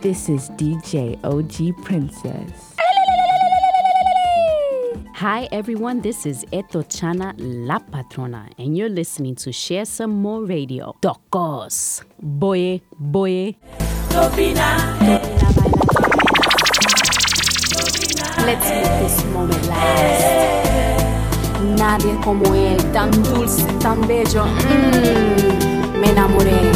This 0.00 0.28
is 0.28 0.48
DJ 0.50 1.18
OG 1.24 1.82
Princess. 1.82 2.76
Hi 5.14 5.48
everyone, 5.50 6.02
this 6.02 6.24
is 6.24 6.44
Eto 6.52 6.84
Chana 6.84 7.34
La 7.36 7.80
Patrona, 7.80 8.48
and 8.58 8.76
you're 8.76 8.88
listening 8.88 9.34
to 9.34 9.50
Share 9.50 9.84
Some 9.84 10.22
More 10.22 10.44
Radio. 10.44 10.94
Tocos. 11.02 12.04
Boye, 12.22 12.80
boye. 12.96 13.56
Eh. 14.12 14.38
Let's 18.46 18.66
eh. 18.66 18.80
make 18.80 19.02
this 19.02 19.24
moment 19.32 19.66
last. 19.66 20.22
Eh. 20.22 20.98
Nadie 21.76 22.14
como 22.22 22.54
él, 22.54 22.78
tan 22.92 23.10
dulce, 23.24 23.64
tan 23.80 24.06
bello. 24.06 24.44
Mm, 24.44 25.98
me 25.98 26.10
enamoré. 26.10 26.72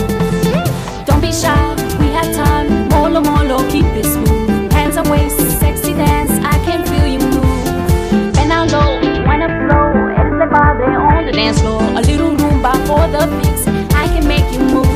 Don't 1.06 1.20
be 1.20 1.30
shy, 1.30 1.76
we 2.00 2.06
have 2.08 2.34
time. 2.34 2.91
Molo, 3.02 3.20
molo, 3.20 3.58
keep 3.68 3.84
it 3.98 4.04
smooth. 4.04 4.70
Hands 4.70 4.96
and 4.96 5.10
waist, 5.10 5.36
sexy 5.58 5.92
dance, 5.92 6.30
I 6.44 6.56
can 6.64 6.86
feel 6.86 7.04
you 7.04 7.18
move. 7.18 8.32
Bend 8.32 8.50
down 8.50 8.68
low, 8.68 8.94
up 9.42 9.50
slow. 9.66 9.86
Eres 10.20 10.38
the 10.38 10.46
padre 10.46 10.94
on 10.94 11.26
the 11.26 11.32
dance 11.32 11.60
floor. 11.60 11.82
A 11.82 12.00
little 12.00 12.30
rumba 12.36 12.72
for 12.86 13.04
the 13.10 13.26
fix. 13.42 13.66
I 13.92 14.06
can 14.06 14.24
make 14.28 14.46
you 14.54 14.60
move. 14.60 14.86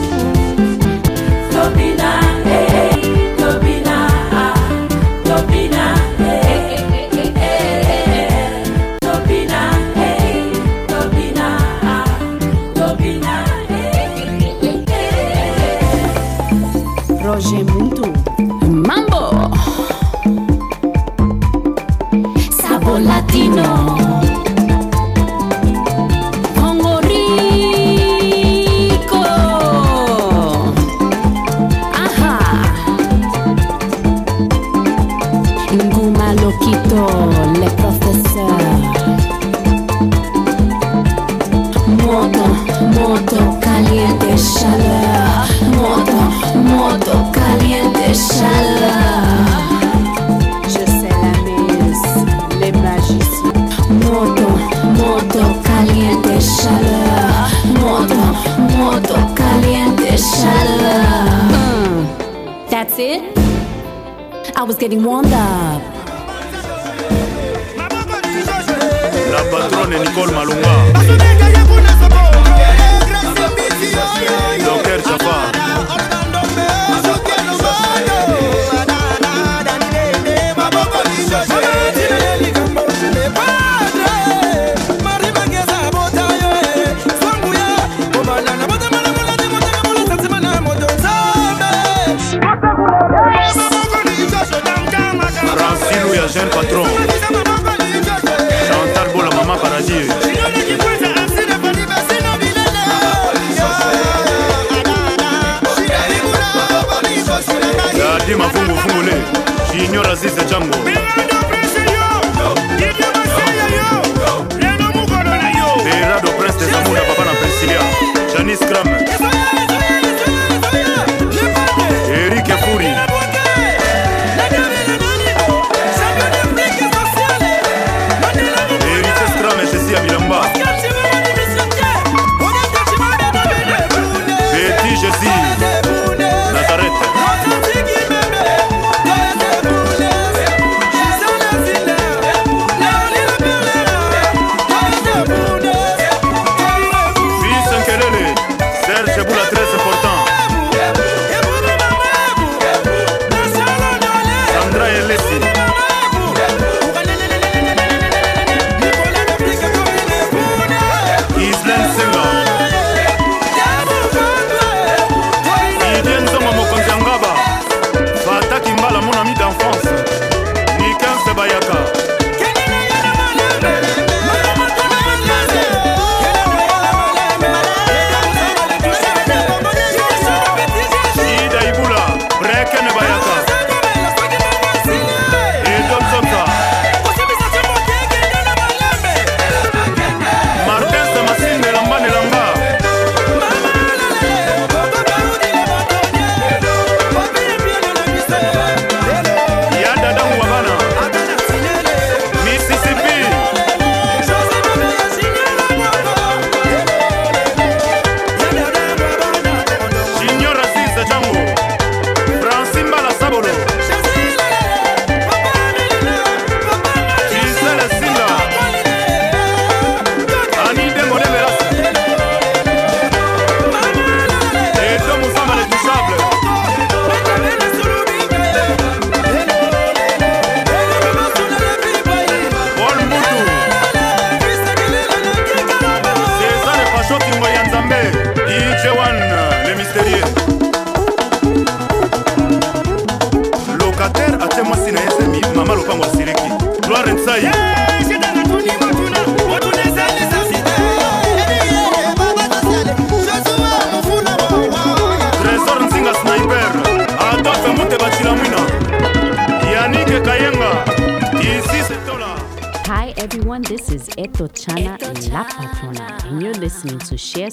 Tobina, 1.50 2.12
hey, 2.22 2.25
getting 64.88 65.02
warmed 65.02 65.32
up. 65.32 65.82
La 69.32 69.42
patronne 69.50 69.98
Nicole 69.98 70.30
Malunga 70.30 70.75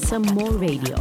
some 0.04 0.24
more 0.24 0.52
radio. 0.52 0.93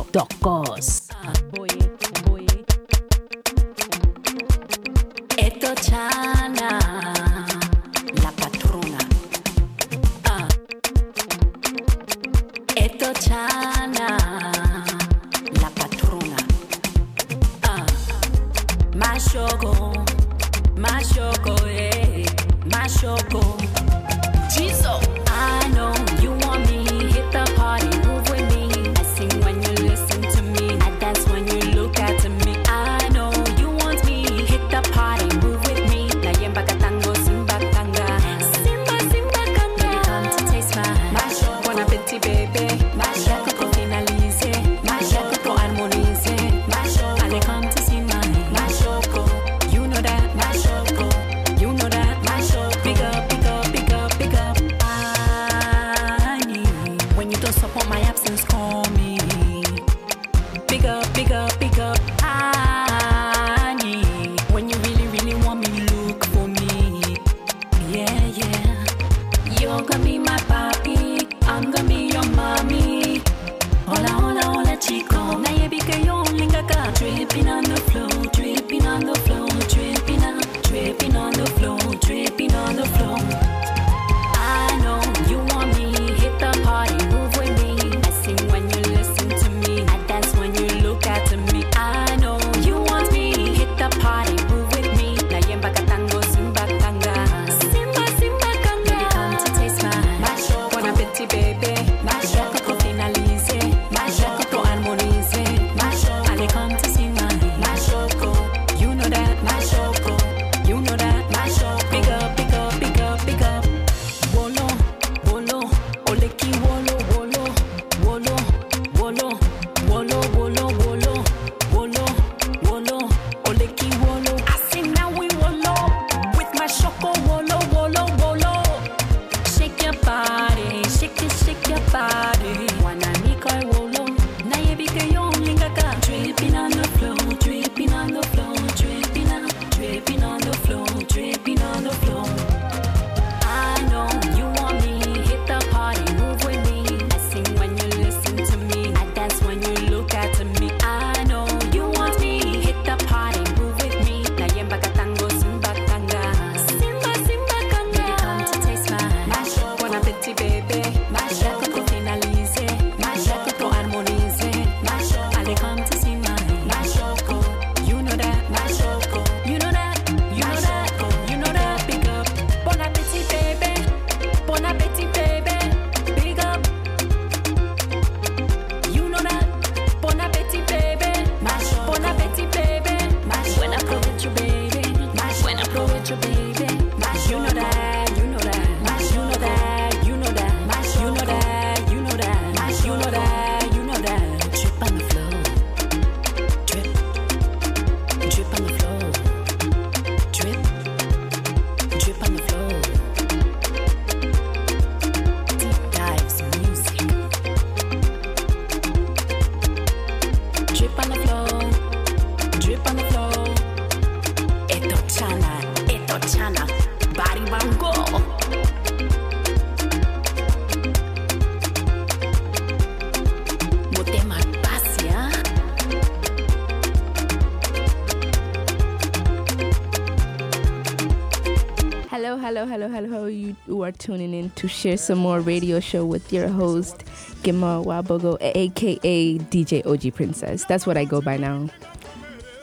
Hello, 232.63 232.87
hello, 232.87 232.89
hello. 232.89 233.27
You, 233.27 233.57
you 233.67 233.83
are 233.83 233.91
tuning 233.91 234.33
in 234.33 234.51
to 234.51 234.69
share 234.69 234.97
some 234.97 235.19
more 235.19 235.41
radio 235.41 235.81
show 235.81 236.07
with 236.07 236.33
your 236.33 236.47
host, 236.47 237.03
Gemma 237.43 237.83
Wabogo, 237.85 238.39
aka 238.41 239.39
DJ 239.39 239.85
OG 239.85 240.15
Princess. 240.15 240.65
That's 240.67 240.87
what 240.87 240.97
I 240.97 241.05
go 241.05 241.21
by 241.21 241.39
now. 241.39 241.69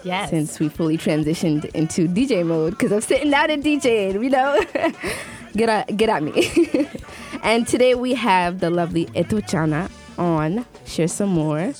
Yes. 0.05 0.29
Since 0.29 0.57
we 0.61 0.69
fully 0.69 0.97
transitioned 0.97 1.65
into 1.75 2.07
DJ 2.07 2.45
mode, 2.45 2.77
because 2.77 2.93
I'm 2.93 3.01
sitting 3.01 3.29
down 3.29 3.51
and 3.51 3.61
DJing, 3.61 4.23
you 4.23 4.29
know? 4.29 4.63
get, 5.57 5.67
at, 5.67 5.97
get 5.97 6.07
at 6.07 6.23
me. 6.23 6.87
and 7.43 7.67
today 7.67 7.93
we 7.93 8.13
have 8.13 8.61
the 8.61 8.69
lovely 8.69 9.07
Eto 9.07 9.41
Chana 9.41 9.91
on 10.17 10.65
Share 10.85 11.09
Some 11.09 11.31
More. 11.31 11.73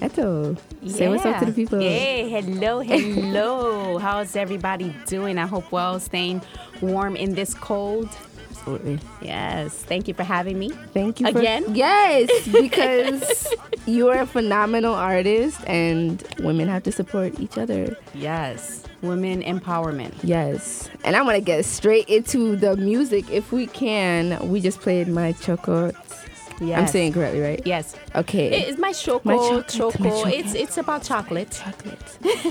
Eto. 0.00 0.58
Yeah. 0.80 0.92
Say 0.92 1.08
what's 1.08 1.24
up 1.24 1.40
to 1.40 1.46
the 1.46 1.52
people. 1.52 1.80
Hey, 1.80 2.28
hello, 2.28 2.80
hello. 2.80 3.98
How's 4.02 4.36
everybody 4.36 4.94
doing? 5.06 5.38
I 5.38 5.46
hope 5.46 5.70
well, 5.72 5.98
staying 5.98 6.42
warm 6.80 7.16
in 7.16 7.34
this 7.34 7.54
cold. 7.54 8.08
Absolutely. 8.50 9.00
Yes. 9.22 9.74
Thank 9.74 10.08
you 10.08 10.14
for 10.14 10.24
having 10.24 10.58
me. 10.58 10.70
Thank 10.92 11.20
you 11.20 11.26
again. 11.26 11.64
For, 11.64 11.70
yes, 11.70 12.48
because 12.52 13.54
you 13.86 14.08
are 14.08 14.20
a 14.20 14.26
phenomenal 14.26 14.94
artist, 14.94 15.60
and 15.66 16.22
women 16.40 16.68
have 16.68 16.82
to 16.84 16.92
support 16.92 17.40
each 17.40 17.56
other. 17.56 17.96
Yes, 18.14 18.84
women 19.02 19.42
empowerment. 19.42 20.14
Yes, 20.22 20.90
and 21.04 21.16
I 21.16 21.22
want 21.22 21.36
to 21.36 21.40
get 21.40 21.64
straight 21.64 22.08
into 22.08 22.56
the 22.56 22.76
music 22.76 23.30
if 23.30 23.52
we 23.52 23.66
can. 23.66 24.48
We 24.48 24.60
just 24.60 24.80
played 24.80 25.08
my 25.08 25.32
choco 25.32 25.92
Yes. 26.60 26.78
I'm 26.78 26.86
saying 26.88 27.12
correctly, 27.12 27.40
right? 27.40 27.62
Yes. 27.64 27.94
Okay. 28.14 28.62
It 28.62 28.68
is 28.68 28.78
my 28.78 28.92
choco. 28.92 29.28
My 29.28 29.36
chocolate, 29.36 29.68
choco. 29.68 30.02
My 30.02 30.10
chocolate. 30.10 30.34
It's 30.34 30.54
it's 30.54 30.78
about 30.78 31.02
chocolate. 31.02 31.50
Chocolate. 31.52 32.02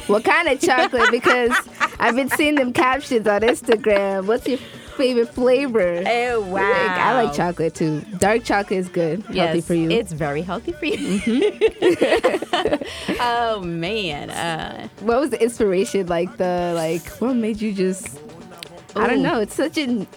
what 0.07 0.23
kind 0.23 0.47
of 0.47 0.59
chocolate? 0.61 1.11
Because 1.11 1.51
I've 1.99 2.15
been 2.15 2.29
seeing 2.29 2.55
them 2.55 2.73
captions 2.73 3.27
on 3.27 3.41
Instagram. 3.41 4.25
What's 4.25 4.47
your 4.47 4.59
favorite 4.97 5.29
flavor? 5.29 6.03
Oh 6.05 6.41
wow! 6.41 6.61
Like, 6.61 6.91
I 6.91 7.23
like 7.23 7.33
chocolate 7.35 7.75
too. 7.75 8.01
Dark 8.17 8.43
chocolate 8.43 8.79
is 8.79 8.89
good, 8.89 9.23
yes, 9.29 9.47
healthy 9.47 9.61
for 9.61 9.73
you. 9.75 9.91
It's 9.91 10.11
very 10.11 10.41
healthy 10.41 10.71
for 10.71 10.85
you. 10.85 10.97
Mm-hmm. 11.19 12.83
Oh 13.19 13.61
man! 13.61 14.29
Uh, 14.29 14.87
what 15.01 15.19
was 15.19 15.29
the 15.31 15.41
inspiration? 15.41 16.07
Like 16.07 16.37
the 16.37 16.73
like, 16.75 17.07
what 17.19 17.35
made 17.35 17.61
you 17.61 17.73
just? 17.73 18.17
Ooh. 18.17 19.01
I 19.01 19.07
don't 19.07 19.21
know. 19.21 19.39
It's 19.39 19.55
such 19.55 19.77
an 19.77 20.07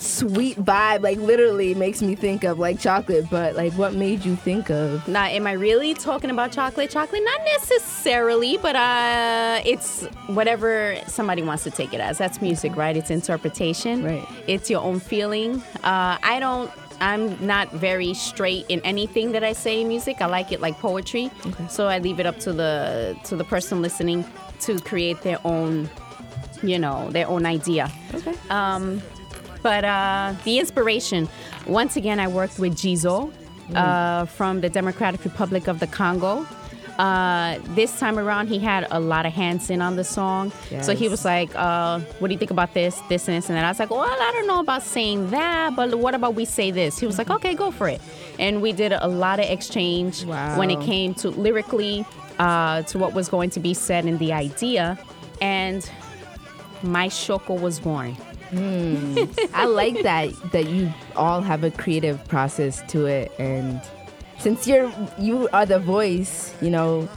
sweet 0.00 0.56
vibe. 0.58 1.02
Like 1.02 1.18
literally 1.18 1.74
makes 1.74 2.02
me 2.02 2.14
think 2.14 2.44
of 2.44 2.58
like 2.58 2.80
chocolate. 2.80 3.28
But 3.30 3.54
like, 3.54 3.72
what 3.74 3.94
made 3.94 4.24
you 4.24 4.34
think 4.36 4.70
of? 4.70 5.06
Now, 5.06 5.24
am 5.24 5.46
I 5.46 5.52
really 5.52 5.94
talking 5.94 6.30
about 6.30 6.52
chocolate? 6.52 6.90
Chocolate, 6.90 7.22
not 7.24 7.40
necessarily, 7.44 8.58
but 8.58 8.74
uh, 8.76 9.60
it's 9.64 10.04
whatever 10.26 10.96
somebody 11.06 11.42
wants 11.42 11.64
to 11.64 11.70
take 11.70 11.92
it 11.92 12.00
as. 12.00 12.18
That's 12.18 12.40
music, 12.40 12.74
right? 12.76 12.96
It's 12.96 13.10
interpretation. 13.10 14.02
Right. 14.04 14.26
It's 14.46 14.70
your 14.70 14.80
own 14.82 15.00
feeling. 15.00 15.62
Uh, 15.84 16.18
I 16.22 16.38
don't. 16.40 16.70
I'm 17.02 17.46
not 17.46 17.72
very 17.72 18.12
straight 18.12 18.66
in 18.68 18.80
anything 18.80 19.32
that 19.32 19.42
I 19.42 19.54
say 19.54 19.80
in 19.80 19.88
music. 19.88 20.20
I 20.20 20.26
like 20.26 20.52
it 20.52 20.60
like 20.60 20.78
poetry, 20.78 21.30
so 21.70 21.86
I 21.86 21.98
leave 21.98 22.20
it 22.20 22.26
up 22.26 22.38
to 22.40 22.52
the 22.52 23.16
to 23.24 23.36
the 23.36 23.44
person 23.44 23.80
listening 23.80 24.22
to 24.60 24.78
create 24.80 25.22
their 25.22 25.38
own, 25.44 25.88
you 26.62 26.78
know, 26.78 27.10
their 27.10 27.26
own 27.26 27.46
idea. 27.46 27.90
Okay. 28.12 28.34
Um, 28.50 29.00
but 29.62 29.84
uh, 29.84 30.34
the 30.44 30.58
inspiration, 30.58 31.28
once 31.66 31.96
again, 31.96 32.18
I 32.20 32.28
worked 32.28 32.58
with 32.58 32.74
Jizo 32.74 33.32
uh, 33.74 34.24
from 34.26 34.60
the 34.60 34.68
Democratic 34.68 35.24
Republic 35.24 35.68
of 35.68 35.80
the 35.80 35.86
Congo. 35.86 36.46
Uh, 36.98 37.58
this 37.68 37.98
time 37.98 38.18
around, 38.18 38.48
he 38.48 38.58
had 38.58 38.86
a 38.90 39.00
lot 39.00 39.24
of 39.24 39.32
hands 39.32 39.70
in 39.70 39.80
on 39.80 39.96
the 39.96 40.04
song. 40.04 40.52
So 40.82 40.94
he 40.94 41.08
was 41.08 41.24
like, 41.24 41.50
uh, 41.54 42.00
What 42.18 42.28
do 42.28 42.34
you 42.34 42.38
think 42.38 42.50
about 42.50 42.74
this, 42.74 43.00
this, 43.08 43.26
and 43.26 43.36
this? 43.38 43.48
And 43.48 43.56
then 43.56 43.64
I 43.64 43.68
was 43.70 43.78
like, 43.78 43.90
Well, 43.90 44.00
I 44.00 44.30
don't 44.34 44.46
know 44.46 44.60
about 44.60 44.82
saying 44.82 45.30
that, 45.30 45.74
but 45.76 45.94
what 45.98 46.14
about 46.14 46.34
we 46.34 46.44
say 46.44 46.70
this? 46.70 46.98
He 46.98 47.06
was 47.06 47.16
like, 47.16 47.30
Okay, 47.30 47.54
go 47.54 47.70
for 47.70 47.88
it. 47.88 48.02
And 48.38 48.60
we 48.60 48.72
did 48.72 48.92
a 48.92 49.08
lot 49.08 49.38
of 49.40 49.46
exchange 49.46 50.24
when 50.58 50.70
it 50.70 50.80
came 50.82 51.14
to 51.14 51.30
lyrically, 51.30 52.04
uh, 52.38 52.82
to 52.82 52.98
what 52.98 53.14
was 53.14 53.28
going 53.30 53.48
to 53.50 53.60
be 53.60 53.72
said 53.72 54.04
in 54.04 54.18
the 54.18 54.32
idea. 54.34 54.98
And 55.40 55.88
my 56.82 57.08
shoko 57.08 57.58
was 57.58 57.80
born. 57.80 58.14
Hmm. 58.50 59.24
I 59.54 59.66
like 59.66 60.02
that 60.02 60.30
that 60.52 60.68
you 60.68 60.92
all 61.16 61.40
have 61.40 61.62
a 61.62 61.70
creative 61.70 62.26
process 62.26 62.82
to 62.88 63.06
it, 63.06 63.32
and 63.38 63.80
since 64.38 64.66
you're 64.66 64.92
you 65.18 65.48
are 65.52 65.66
the 65.66 65.78
voice, 65.78 66.54
you 66.60 66.70
know, 66.70 67.08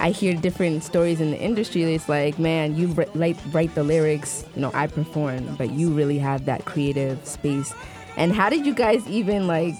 I 0.00 0.10
hear 0.10 0.34
different 0.34 0.82
stories 0.82 1.20
in 1.20 1.30
the 1.30 1.38
industry. 1.38 1.82
It's 1.82 2.08
like, 2.08 2.38
man, 2.38 2.74
you 2.74 2.88
wri- 2.88 3.14
like 3.14 3.36
write 3.52 3.74
the 3.74 3.84
lyrics, 3.84 4.44
you 4.56 4.62
know, 4.62 4.70
I 4.74 4.86
perform, 4.86 5.56
but 5.56 5.70
you 5.72 5.90
really 5.90 6.18
have 6.18 6.46
that 6.46 6.64
creative 6.64 7.24
space. 7.26 7.72
And 8.16 8.32
how 8.32 8.48
did 8.48 8.66
you 8.66 8.74
guys 8.74 9.06
even 9.06 9.46
like 9.46 9.74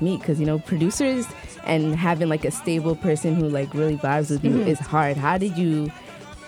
meet? 0.00 0.20
Because 0.20 0.38
you 0.38 0.46
know, 0.46 0.60
producers 0.60 1.26
and 1.64 1.96
having 1.96 2.28
like 2.28 2.44
a 2.44 2.50
stable 2.50 2.96
person 2.96 3.34
who 3.34 3.48
like 3.48 3.74
really 3.74 3.96
vibes 3.96 4.30
with 4.30 4.44
you 4.44 4.52
mm-hmm. 4.52 4.68
is 4.68 4.78
hard. 4.78 5.16
How 5.16 5.36
did 5.36 5.58
you 5.58 5.90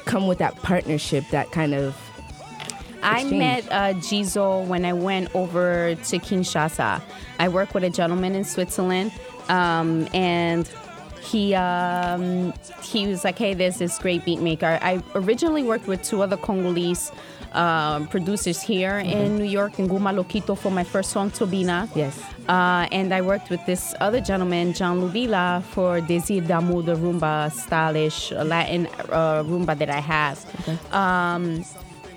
come 0.04 0.26
with 0.26 0.38
that 0.38 0.56
partnership? 0.56 1.24
That 1.30 1.50
kind 1.50 1.74
of 1.74 1.94
I 3.02 3.24
met 3.24 3.66
uh, 3.70 3.94
Jizo 3.94 4.66
when 4.66 4.84
I 4.84 4.92
went 4.92 5.34
over 5.34 5.94
to 5.94 6.18
Kinshasa. 6.18 7.00
I 7.38 7.48
work 7.48 7.74
with 7.74 7.84
a 7.84 7.90
gentleman 7.90 8.34
in 8.34 8.44
Switzerland, 8.44 9.12
um, 9.48 10.08
and 10.14 10.68
he 11.20 11.54
um, 11.54 12.52
he 12.82 13.06
was 13.06 13.24
like, 13.24 13.38
"Hey, 13.38 13.54
there's 13.54 13.78
this 13.78 13.98
great 13.98 14.24
beat 14.24 14.40
maker." 14.40 14.78
I 14.82 15.02
originally 15.14 15.62
worked 15.62 15.86
with 15.86 16.02
two 16.02 16.22
other 16.22 16.36
Congolese 16.36 17.12
um, 17.52 18.06
producers 18.08 18.60
here 18.60 18.98
in 18.98 19.36
New 19.36 19.44
York 19.44 19.78
in 19.78 19.88
Guma 19.88 20.14
Lokito 20.14 20.56
for 20.56 20.70
my 20.70 20.84
first 20.84 21.10
song, 21.10 21.30
Tobina. 21.30 21.88
yes. 21.94 22.20
Uh, 22.48 22.88
and 22.90 23.14
I 23.14 23.20
worked 23.22 23.50
with 23.50 23.64
this 23.66 23.94
other 24.00 24.20
gentleman, 24.20 24.72
John 24.72 25.00
Lubila, 25.00 25.62
for 25.62 26.00
Desir 26.00 26.40
d'Amour, 26.40 26.82
the 26.82 26.94
rumba 26.96 27.52
stylish 27.52 28.32
Latin 28.32 28.86
uh, 29.10 29.42
rumba 29.44 29.78
that 29.78 29.90
I 29.90 30.00
have. 30.00 30.44
Um, 30.92 31.64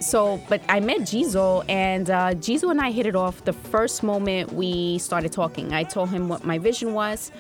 so, 0.04 0.40
but 0.50 0.62
I 0.70 0.80
met 0.80 1.02
Jizo, 1.02 1.64
and 1.70 2.10
uh, 2.10 2.34
Jizo 2.36 2.70
and 2.72 2.80
I 2.82 2.92
hit 2.92 3.06
it 3.06 3.16
off 3.16 3.44
the 3.46 3.54
first 3.54 4.04
moment 4.04 4.54
we 4.54 4.98
started 5.00 5.32
talking. 5.32 5.74
I 5.74 5.84
told 5.84 6.10
him 6.10 6.28
what 6.30 6.44
my 6.46 6.58
vision 6.60 6.94
was. 6.94 7.32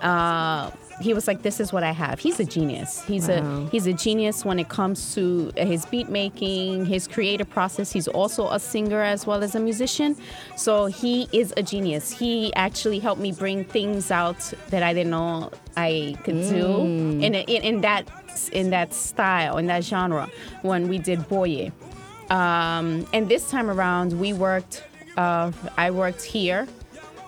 Uh, 0.00 0.70
he 1.00 1.14
was 1.14 1.26
like, 1.26 1.42
"This 1.42 1.58
is 1.60 1.72
what 1.72 1.82
I 1.82 1.92
have." 1.92 2.18
He's 2.18 2.38
a 2.40 2.44
genius. 2.44 3.02
He's 3.04 3.28
Wow. 3.28 3.64
a 3.66 3.68
he's 3.70 3.86
a 3.86 3.92
genius 3.92 4.44
when 4.44 4.58
it 4.58 4.68
comes 4.68 5.14
to 5.14 5.50
his 5.56 5.86
beat 5.86 6.08
making, 6.08 6.86
his 6.86 7.08
creative 7.08 7.48
process. 7.48 7.90
He's 7.92 8.08
also 8.08 8.48
a 8.50 8.58
singer 8.58 9.00
as 9.02 9.26
well 9.26 9.42
as 9.42 9.54
a 9.54 9.60
musician. 9.60 10.16
So 10.56 10.86
he 10.86 11.28
is 11.32 11.54
a 11.56 11.62
genius. 11.62 12.10
He 12.10 12.52
actually 12.54 12.98
helped 12.98 13.20
me 13.20 13.32
bring 13.32 13.64
things 13.64 14.10
out 14.10 14.40
that 14.70 14.82
I 14.82 14.92
didn't 14.92 15.10
know 15.10 15.50
I 15.76 16.16
could 16.24 16.42
do 16.48 16.80
in, 17.26 17.34
a, 17.34 17.40
in 17.42 17.62
in 17.62 17.80
that 17.82 18.04
in 18.52 18.70
that 18.70 18.92
style 18.92 19.56
in 19.58 19.66
that 19.66 19.84
genre 19.84 20.28
when 20.62 20.88
we 20.88 20.98
did 20.98 21.26
Boye. 21.28 21.70
Um, 22.32 23.06
and 23.12 23.28
this 23.28 23.50
time 23.50 23.68
around, 23.70 24.18
we 24.18 24.32
worked. 24.32 24.82
Uh, 25.16 25.52
I 25.76 25.90
worked 25.90 26.22
here. 26.22 26.66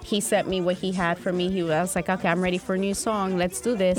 He 0.02 0.20
sent 0.20 0.48
me 0.48 0.60
what 0.60 0.76
he 0.76 0.92
had 0.92 1.18
for 1.18 1.32
me. 1.32 1.50
He 1.50 1.62
was, 1.62 1.72
I 1.72 1.80
was 1.80 1.94
like, 1.96 2.08
okay, 2.10 2.28
I'm 2.28 2.42
ready 2.42 2.58
for 2.58 2.74
a 2.74 2.78
new 2.78 2.94
song. 2.94 3.36
Let's 3.38 3.60
do 3.60 3.76
this. 3.76 3.98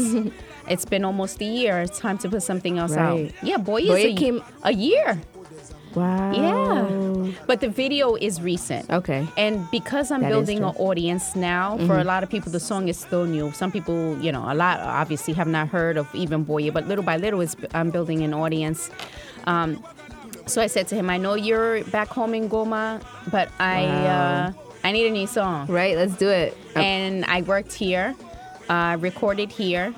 it's 0.67 0.85
been 0.85 1.03
almost 1.05 1.41
a 1.41 1.45
year. 1.45 1.81
It's 1.81 1.99
time 1.99 2.17
to 2.19 2.29
put 2.29 2.43
something 2.43 2.77
else 2.77 2.91
Right. 2.95 3.25
out. 3.33 3.43
Yeah, 3.43 3.57
boy, 3.57 3.81
is 3.81 3.87
Boy 3.89 4.05
a, 4.07 4.15
came- 4.15 4.43
a 4.63 4.73
year. 4.73 5.19
Wow. 5.95 6.33
Yeah, 6.33 7.31
but 7.47 7.61
the 7.61 7.69
video 7.69 8.15
is 8.15 8.41
recent. 8.41 8.89
Okay. 8.89 9.25
And 9.37 9.65
because 9.71 10.11
I'm 10.11 10.21
That 10.21 10.29
building 10.29 10.57
an 10.57 10.75
audience 10.75 11.35
now, 11.37 11.77
for 11.87 11.97
a 11.99 12.03
lot 12.03 12.21
of 12.21 12.29
people, 12.29 12.51
the 12.51 12.59
song 12.59 12.89
is 12.89 12.97
still 12.99 13.23
new. 13.25 13.51
Some 13.53 13.71
people, 13.71 14.19
you 14.19 14.31
know, 14.31 14.43
a 14.51 14.53
lot 14.53 14.81
obviously 14.81 15.33
have 15.35 15.47
not 15.47 15.69
heard 15.69 15.95
of 15.97 16.13
even 16.13 16.43
Boye, 16.43 16.69
but 16.69 16.85
little 16.87 17.03
by 17.05 17.15
little, 17.17 17.39
it's, 17.39 17.55
I'm 17.73 17.91
building 17.91 18.23
an 18.23 18.33
audience. 18.33 18.89
Um, 19.47 19.81
so 20.47 20.61
I 20.61 20.67
said 20.67 20.87
to 20.89 20.95
him, 20.95 21.09
I 21.09 21.17
know 21.17 21.33
you're 21.35 21.83
back 21.85 22.07
home 22.09 22.33
in 22.33 22.49
Goma, 22.49 23.01
but 23.31 23.49
I 23.59 23.83
Wow. 23.83 24.05
uh, 24.05 24.51
I 24.83 24.91
need 24.91 25.07
a 25.07 25.11
new 25.11 25.25
song. 25.27 25.67
Right, 25.67 25.95
let's 25.97 26.15
do 26.15 26.29
it. 26.29 26.55
And 26.75 27.25
I 27.25 27.41
worked 27.41 27.73
here, 27.73 28.13
uh, 28.69 28.97
recorded 28.99 29.51
here, 29.51 29.93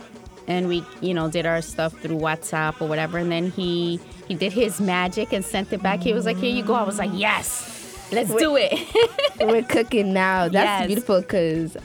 and 0.47 0.67
we, 0.69 0.83
you 1.01 1.13
know, 1.13 1.29
did 1.29 1.45
our 1.45 1.61
stuff 1.61 1.93
through 2.01 2.17
WhatsApp 2.17 2.79
or 2.81 2.87
whatever. 2.87 3.17
And 3.17 3.29
then 3.31 3.51
he 3.51 3.99
he 4.29 4.35
did 4.35 4.53
his 4.53 4.79
magic 4.79 5.33
and 5.33 5.43
sent 5.43 5.71
it 5.73 5.81
back. 5.83 5.99
He 6.01 6.13
was 6.13 6.25
like, 6.25 6.37
"Here 6.37 6.53
you 6.53 6.63
go." 6.63 6.73
I 6.73 6.83
was 6.83 6.97
like, 6.99 7.11
"Yes, 7.13 8.07
let's 8.13 8.33
do 8.33 8.55
it." 8.57 8.73
We're 9.41 9.63
cooking 9.63 10.13
now. 10.13 10.47
That's 10.47 10.81
Yes. 10.81 10.87
beautiful 10.87 11.19
because 11.21 11.75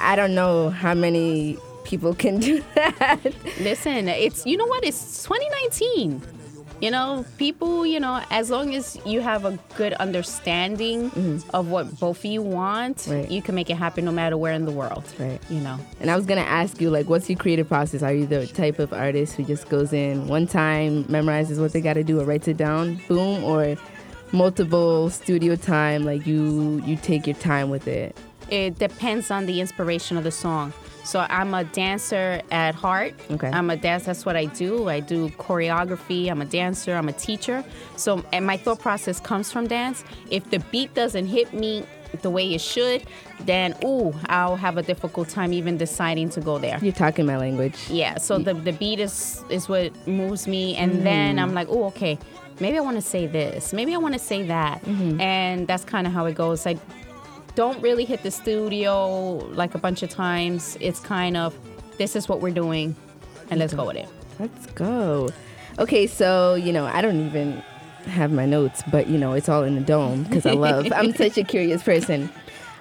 I 0.00 0.16
don't 0.16 0.34
know 0.34 0.70
how 0.70 0.94
many 0.94 1.58
people 1.84 2.14
can 2.14 2.38
do 2.38 2.62
that. 2.74 3.20
Listen, 3.60 4.08
it's 4.08 4.44
you 4.46 4.56
know 4.56 4.66
what? 4.66 4.84
It's 4.84 5.22
2019. 5.24 6.22
You 6.82 6.90
know, 6.90 7.24
people, 7.38 7.86
you 7.86 8.00
know, 8.00 8.20
as 8.32 8.50
long 8.50 8.74
as 8.74 8.98
you 9.06 9.20
have 9.20 9.44
a 9.44 9.56
good 9.76 9.92
understanding 9.94 11.12
of 11.54 11.68
what 11.68 11.96
both 12.00 12.18
of 12.18 12.24
you 12.24 12.42
want, 12.42 12.96
Mm-hmm. 12.98 13.12
Right. 13.12 13.30
you 13.30 13.40
can 13.40 13.54
make 13.54 13.70
it 13.70 13.76
happen 13.76 14.04
no 14.04 14.10
matter 14.10 14.36
where 14.36 14.52
in 14.52 14.64
the 14.64 14.72
world. 14.72 15.04
Right. 15.18 15.38
You 15.48 15.60
know. 15.60 15.78
And 16.00 16.10
I 16.10 16.16
was 16.16 16.26
gonna 16.26 16.40
ask 16.40 16.80
you, 16.80 16.90
like, 16.90 17.08
what's 17.08 17.30
your 17.30 17.38
creative 17.38 17.68
process? 17.68 18.02
Are 18.02 18.12
you 18.12 18.26
the 18.26 18.48
type 18.48 18.80
of 18.80 18.92
artist 18.92 19.36
who 19.36 19.44
just 19.44 19.68
goes 19.68 19.92
in 19.92 20.26
one 20.26 20.48
time, 20.48 21.04
memorizes 21.04 21.60
what 21.60 21.72
they 21.72 21.80
gotta 21.80 22.02
do, 22.02 22.20
or 22.20 22.24
writes 22.24 22.48
it 22.48 22.56
down, 22.56 23.00
boom, 23.06 23.44
or 23.44 23.76
multiple 24.32 25.08
studio 25.10 25.54
time, 25.54 26.04
like 26.04 26.26
you 26.26 26.82
you 26.84 26.96
take 26.96 27.28
your 27.28 27.36
time 27.36 27.70
with 27.70 27.86
it? 27.86 28.16
it 28.50 28.78
depends 28.78 29.30
on 29.30 29.46
the 29.46 29.60
inspiration 29.62 30.16
of 30.18 30.24
the 30.24 30.30
song. 30.30 30.72
So 31.04 31.26
I'm 31.28 31.54
a 31.54 31.64
dancer 31.64 32.40
at 32.50 32.74
heart. 32.74 33.14
Okay. 33.30 33.48
I'm 33.48 33.70
a 33.70 33.76
dancer. 33.76 34.06
That's 34.06 34.24
what 34.24 34.36
I 34.36 34.46
do. 34.46 34.88
I 34.88 35.00
do 35.00 35.28
choreography. 35.30 36.30
I'm 36.30 36.42
a 36.42 36.46
dancer. 36.46 36.94
I'm 36.94 37.08
a 37.08 37.12
teacher. 37.12 37.64
So 37.96 38.24
and 38.32 38.46
my 38.46 38.56
thought 38.56 38.80
process 38.80 39.20
comes 39.20 39.50
from 39.50 39.66
dance. 39.66 40.04
If 40.30 40.50
the 40.50 40.58
beat 40.70 40.94
doesn't 40.94 41.26
hit 41.26 41.52
me 41.52 41.84
the 42.20 42.30
way 42.30 42.54
it 42.54 42.60
should, 42.60 43.02
then 43.40 43.74
ooh, 43.84 44.12
I'll 44.26 44.56
have 44.56 44.76
a 44.76 44.82
difficult 44.82 45.28
time 45.28 45.52
even 45.52 45.76
deciding 45.78 46.28
to 46.30 46.40
go 46.40 46.58
there. 46.58 46.78
You're 46.82 46.92
talking 46.92 47.26
my 47.26 47.38
language. 47.38 47.76
Yeah. 47.88 48.18
So 48.18 48.38
the 48.38 48.54
the 48.54 48.72
beat 48.72 49.00
is 49.00 49.42
is 49.50 49.68
what 49.68 50.06
moves 50.06 50.46
me, 50.46 50.76
and 50.76 51.04
then 51.06 51.36
mm. 51.36 51.42
I'm 51.42 51.54
like, 51.54 51.68
oh, 51.70 51.84
okay. 51.86 52.18
Maybe 52.60 52.76
I 52.76 52.80
want 52.80 52.96
to 52.96 53.02
say 53.02 53.26
this. 53.26 53.72
Maybe 53.72 53.94
I 53.94 53.96
want 53.96 54.12
to 54.12 54.20
say 54.20 54.42
that, 54.46 54.84
mm-hmm. 54.84 55.20
and 55.20 55.66
that's 55.66 55.84
kind 55.84 56.06
of 56.06 56.12
how 56.12 56.26
it 56.26 56.34
goes. 56.34 56.66
I 56.66 56.78
don't 57.54 57.80
really 57.82 58.04
hit 58.04 58.22
the 58.22 58.30
studio 58.30 59.36
like 59.52 59.74
a 59.74 59.78
bunch 59.78 60.02
of 60.02 60.10
times. 60.10 60.76
It's 60.80 61.00
kind 61.00 61.36
of 61.36 61.56
this 61.98 62.16
is 62.16 62.28
what 62.28 62.40
we're 62.40 62.50
doing, 62.54 62.96
and 63.50 63.60
let's 63.60 63.74
go 63.74 63.86
with 63.86 63.96
it. 63.96 64.08
Let's 64.38 64.66
go. 64.66 65.30
Okay, 65.78 66.06
so 66.06 66.54
you 66.54 66.72
know, 66.72 66.86
I 66.86 67.00
don't 67.00 67.26
even 67.26 67.62
have 68.06 68.32
my 68.32 68.46
notes, 68.46 68.82
but 68.90 69.06
you 69.06 69.18
know, 69.18 69.32
it's 69.32 69.48
all 69.48 69.62
in 69.62 69.74
the 69.74 69.80
dome 69.80 70.24
because 70.24 70.46
I 70.46 70.52
love. 70.52 70.92
I'm 70.92 71.12
such 71.16 71.38
a 71.38 71.44
curious 71.44 71.82
person. 71.82 72.30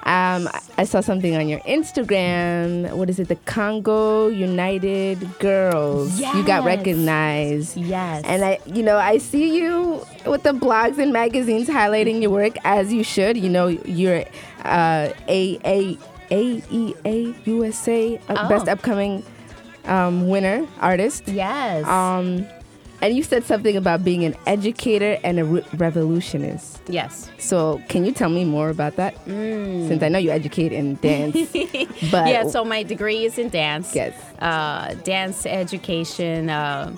Um, 0.04 0.50
I 0.80 0.86
saw 0.86 1.02
something 1.02 1.36
on 1.36 1.48
your 1.48 1.60
Instagram. 1.60 2.92
What 2.94 3.10
is 3.10 3.20
it? 3.20 3.28
The 3.28 3.36
Congo 3.36 4.30
United 4.30 5.38
Girls. 5.38 6.20
Yes. 6.20 6.36
You 6.36 6.44
got 6.44 6.66
recognized. 6.66 7.78
Yes. 7.78 8.24
And 8.26 8.44
I, 8.44 8.60
you 8.66 8.82
know, 8.82 8.98
I 8.98 9.20
see 9.20 9.56
you 9.56 10.04
with 10.26 10.42
the 10.42 10.54
blogs 10.54 10.98
and 10.98 11.14
magazines 11.14 11.68
highlighting 11.68 12.20
your 12.20 12.32
work 12.32 12.56
as 12.64 12.92
you 12.92 13.04
should. 13.04 13.38
You 13.38 13.50
know, 13.50 13.68
you're 13.68 14.26
uh, 14.66 15.10
a 15.28 15.60
a 15.66 15.98
AEA 16.32 17.36
USA 17.46 18.18
uh, 18.30 18.36
Oh. 18.46 18.50
Best 18.50 18.68
Upcoming 18.68 19.24
um, 19.86 20.28
Winner 20.28 20.66
Artist. 20.80 21.28
yes. 21.28 21.86
Um, 21.88 22.46
and 23.04 23.16
you 23.16 23.24
said 23.24 23.44
something 23.44 23.76
about 23.76 24.04
being 24.04 24.24
an 24.26 24.36
educator 24.46 25.18
and 25.24 25.40
a 25.40 25.44
re- 25.44 25.66
revolutionist. 25.76 26.82
yes. 26.88 27.32
So, 27.40 27.82
can 27.90 28.06
you 28.06 28.12
tell 28.12 28.30
me 28.30 28.46
more 28.46 28.70
about 28.70 28.96
that? 28.98 29.16
Since 29.26 30.04
I 30.04 30.08
know 30.10 30.20
you 30.20 30.30
educate 30.30 30.72
in 30.72 30.96
dance, 31.02 31.36
but 32.12 32.30
yeah, 32.30 32.46
so 32.48 32.64
my 32.64 32.84
degree 32.84 33.26
is 33.26 33.40
in 33.40 33.50
dance. 33.50 33.96
Yes. 33.96 34.14
Uh, 34.40 34.94
dance 35.04 35.48
education. 35.48 36.52
Uh, 36.52 36.96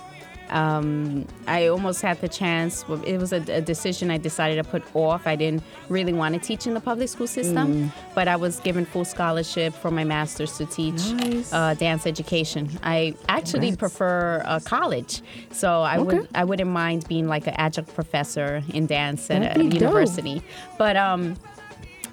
um, 0.53 1.25
I 1.47 1.67
almost 1.67 2.01
had 2.01 2.21
the 2.21 2.29
chance. 2.29 2.85
It 3.05 3.17
was 3.19 3.33
a, 3.33 3.41
a 3.51 3.59
decision 3.61 4.11
I 4.11 4.17
decided 4.19 4.63
to 4.63 4.69
put 4.69 4.83
off. 4.95 5.25
I 5.25 5.35
didn't 5.35 5.63
really 5.89 6.13
want 6.13 6.35
to 6.35 6.39
teach 6.39 6.67
in 6.67 6.73
the 6.75 6.79
public 6.79 7.09
school 7.09 7.27
system, 7.27 7.91
but 8.15 8.27
I 8.27 8.35
was 8.35 8.59
given 8.59 8.85
full 8.85 9.03
scholarship 9.03 9.73
for 9.73 9.89
my 9.91 10.03
master's 10.03 10.55
to 10.57 10.65
teach 10.65 11.01
Nice. 11.13 11.51
uh, 11.51 11.73
dance 11.73 12.05
education. 12.05 12.69
I 12.83 13.15
actually 13.27 13.71
Congrats. 13.71 13.77
prefer 13.77 14.43
uh, 14.45 14.59
college, 14.63 15.21
so 15.51 15.81
I 15.81 15.97
Okay. 15.97 16.19
would 16.19 16.27
I 16.35 16.43
wouldn't 16.43 16.69
mind 16.69 17.07
being 17.07 17.27
like 17.27 17.47
an 17.47 17.55
adjunct 17.57 17.93
professor 17.95 18.63
in 18.73 18.85
dance 18.85 19.29
at 19.31 19.41
That'd 19.41 19.57
a 19.57 19.63
dope. 19.69 19.73
university. 19.81 20.41
But 20.77 20.95
um, 20.97 21.35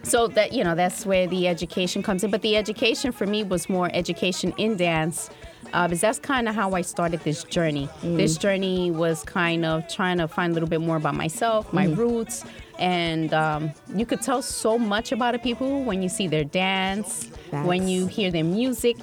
so 0.03 0.29
that 0.29 0.53
you 0.53 0.65
know 0.65 0.75
that's 0.75 1.05
where 1.05 1.27
the 1.27 1.47
education 1.47 2.03
comes 2.03 2.25
in 2.25 2.31
but 2.31 2.41
the 2.41 2.57
education 2.57 3.13
for 3.13 3.27
me 3.27 3.43
was 3.45 3.69
more 3.69 3.91
education 3.93 4.55
in 4.57 4.75
dance 4.79 5.29
uh, 5.73 5.87
because 5.89 6.01
that's 6.01 6.19
kind 6.19 6.49
of 6.49 6.55
how 6.55 6.73
i 6.75 6.81
started 6.83 7.21
this 7.21 7.45
journey. 7.45 7.89
This 8.03 8.37
journey 8.37 8.91
was 8.91 9.23
kind 9.25 9.65
of 9.65 9.87
trying 9.89 10.19
to 10.19 10.29
find 10.29 10.51
a 10.53 10.55
little 10.55 10.69
bit 10.69 10.81
more 10.81 10.97
about 10.97 11.15
myself 11.15 11.73
my 11.73 11.87
roots 11.87 12.45
and 12.79 13.33
um, 13.35 13.71
you 13.95 14.07
could 14.07 14.23
tell 14.23 14.41
so 14.43 14.79
much 14.79 15.13
about 15.13 15.35
a 15.35 15.39
people 15.39 15.83
when 15.85 16.03
you 16.03 16.09
see 16.09 16.27
their 16.29 16.45
dance 16.45 17.29
when 17.65 17.89
you 17.89 18.07
hear 18.07 18.31
their 18.31 18.45
music. 18.45 18.97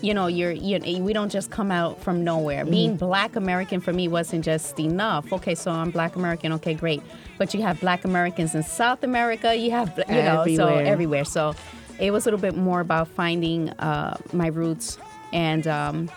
You 0.00 0.14
know 0.14 0.28
you're 0.28 0.52
you 0.52 0.78
know, 0.78 1.02
we 1.02 1.12
don't 1.12 1.32
just 1.32 1.50
come 1.50 1.72
out 1.72 2.00
from 2.00 2.22
nowhere. 2.22 2.64
Being 2.64 2.96
black 2.96 3.34
american 3.34 3.80
for 3.80 3.92
me 3.92 4.06
wasn't 4.06 4.44
just 4.44 4.78
enough. 4.78 5.32
Okay 5.32 5.54
so 5.56 5.72
i'm 5.72 5.90
black 5.90 6.14
american 6.14 6.52
okay 6.52 6.74
great. 6.74 7.02
But 7.36 7.52
you 7.54 7.62
have 7.62 7.80
black 7.80 8.04
americans 8.04 8.54
in 8.54 8.62
south 8.62 9.02
america 9.02 9.54
you 9.56 9.72
have 9.72 9.98
you 10.08 10.14
know 10.14 10.44
so 10.44 10.66
Everywhere. 10.68 10.86
everywhere. 10.86 11.24
So 11.24 11.54
it 11.98 12.12
was 12.12 12.24
a 12.24 12.30
little 12.30 12.38
bit 12.40 12.56
more 12.56 12.78
about 12.78 13.08
finding 13.08 13.70
uh, 13.70 14.16
my 14.32 14.46
roots 14.46 14.98
and 15.32 15.66
um, 15.66 16.10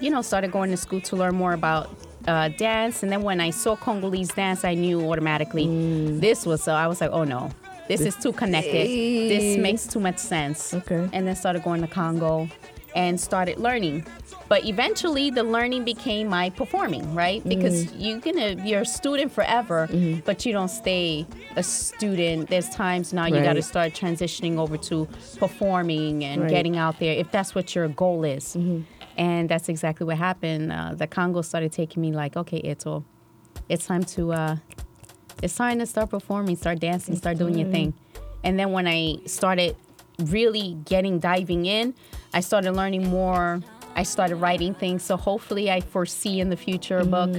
you 0.00 0.10
know 0.10 0.22
started 0.22 0.50
going 0.52 0.70
to 0.70 0.76
school 0.76 1.00
to 1.00 1.16
learn 1.16 1.34
more 1.34 1.52
about 1.52 1.90
uh, 2.28 2.48
dance 2.50 3.02
and 3.02 3.10
then 3.10 3.22
when 3.22 3.40
i 3.40 3.50
saw 3.50 3.74
congolese 3.76 4.28
dance 4.34 4.64
i 4.64 4.74
knew 4.74 5.00
automatically 5.10 5.66
Mm. 5.66 6.20
this 6.20 6.46
was 6.46 6.62
so 6.62 6.72
i 6.72 6.86
was 6.86 7.00
like 7.00 7.10
oh 7.10 7.24
no 7.24 7.50
this 7.88 8.00
is 8.00 8.14
too 8.16 8.32
connected 8.32 8.86
this 9.28 9.58
makes 9.58 9.86
too 9.86 9.98
much 10.00 10.18
sense 10.18 10.72
Okay. 10.72 11.08
and 11.12 11.26
then 11.26 11.34
started 11.34 11.62
going 11.64 11.80
to 11.80 11.88
congo 11.88 12.48
and 12.94 13.20
started 13.20 13.58
learning 13.58 14.04
but 14.48 14.64
eventually 14.66 15.30
the 15.30 15.42
learning 15.42 15.82
became 15.84 16.28
my 16.28 16.50
performing 16.50 17.14
right 17.14 17.42
because 17.48 17.86
Mm. 17.86 17.92
you're 18.02 18.20
gonna 18.20 18.50
you're 18.68 18.82
a 18.82 18.86
student 18.86 19.32
forever 19.32 19.88
Mm-hmm. 19.90 20.20
but 20.24 20.44
you 20.44 20.52
don't 20.52 20.68
stay 20.68 21.26
a 21.56 21.62
student 21.62 22.48
there's 22.50 22.68
times 22.70 23.12
now 23.12 23.26
you 23.26 23.40
got 23.42 23.54
to 23.54 23.62
start 23.62 23.92
transitioning 23.94 24.58
over 24.58 24.76
to 24.90 25.06
performing 25.38 26.24
and 26.24 26.42
Right. 26.42 26.50
getting 26.50 26.76
out 26.76 26.98
there 26.98 27.14
if 27.14 27.30
that's 27.30 27.54
what 27.54 27.74
your 27.74 27.88
goal 27.88 28.24
is 28.24 28.56
and 29.16 29.48
that's 29.48 29.68
exactly 29.68 30.06
what 30.06 30.16
happened 30.18 30.72
uh, 30.72 30.94
the 30.94 31.06
congo 31.06 31.42
started 31.42 31.72
taking 31.72 32.00
me 32.02 32.12
like 32.12 32.36
okay 32.36 32.58
Ito, 32.72 33.04
it's 33.68 33.86
time 33.86 34.04
to 34.16 34.32
uh, 34.32 34.56
it's 35.42 35.56
time 35.56 35.78
to 35.80 35.86
start 35.86 36.10
performing, 36.10 36.54
start 36.56 36.78
dancing, 36.78 37.16
start 37.16 37.36
doing 37.36 37.58
your 37.58 37.68
thing. 37.68 37.94
And 38.44 38.58
then 38.58 38.70
when 38.70 38.86
I 38.86 39.16
started 39.26 39.74
really 40.26 40.76
getting 40.84 41.18
diving 41.18 41.66
in, 41.66 41.94
I 42.34 42.40
started 42.40 42.72
learning 42.72 43.08
more. 43.08 43.60
I 43.94 44.04
started 44.04 44.36
writing 44.36 44.74
things. 44.74 45.02
So 45.02 45.16
hopefully, 45.16 45.70
I 45.70 45.80
foresee 45.80 46.40
in 46.40 46.48
the 46.48 46.56
future 46.56 46.98
a 46.98 47.04
book, 47.04 47.30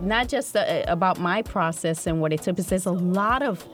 not 0.00 0.28
just 0.28 0.56
uh, 0.56 0.84
about 0.86 1.18
my 1.18 1.42
process 1.42 2.06
and 2.06 2.20
what 2.20 2.32
it 2.32 2.42
took, 2.42 2.56
because 2.56 2.68
there's 2.68 2.86
a 2.86 2.92
lot 2.92 3.42
of 3.42 3.66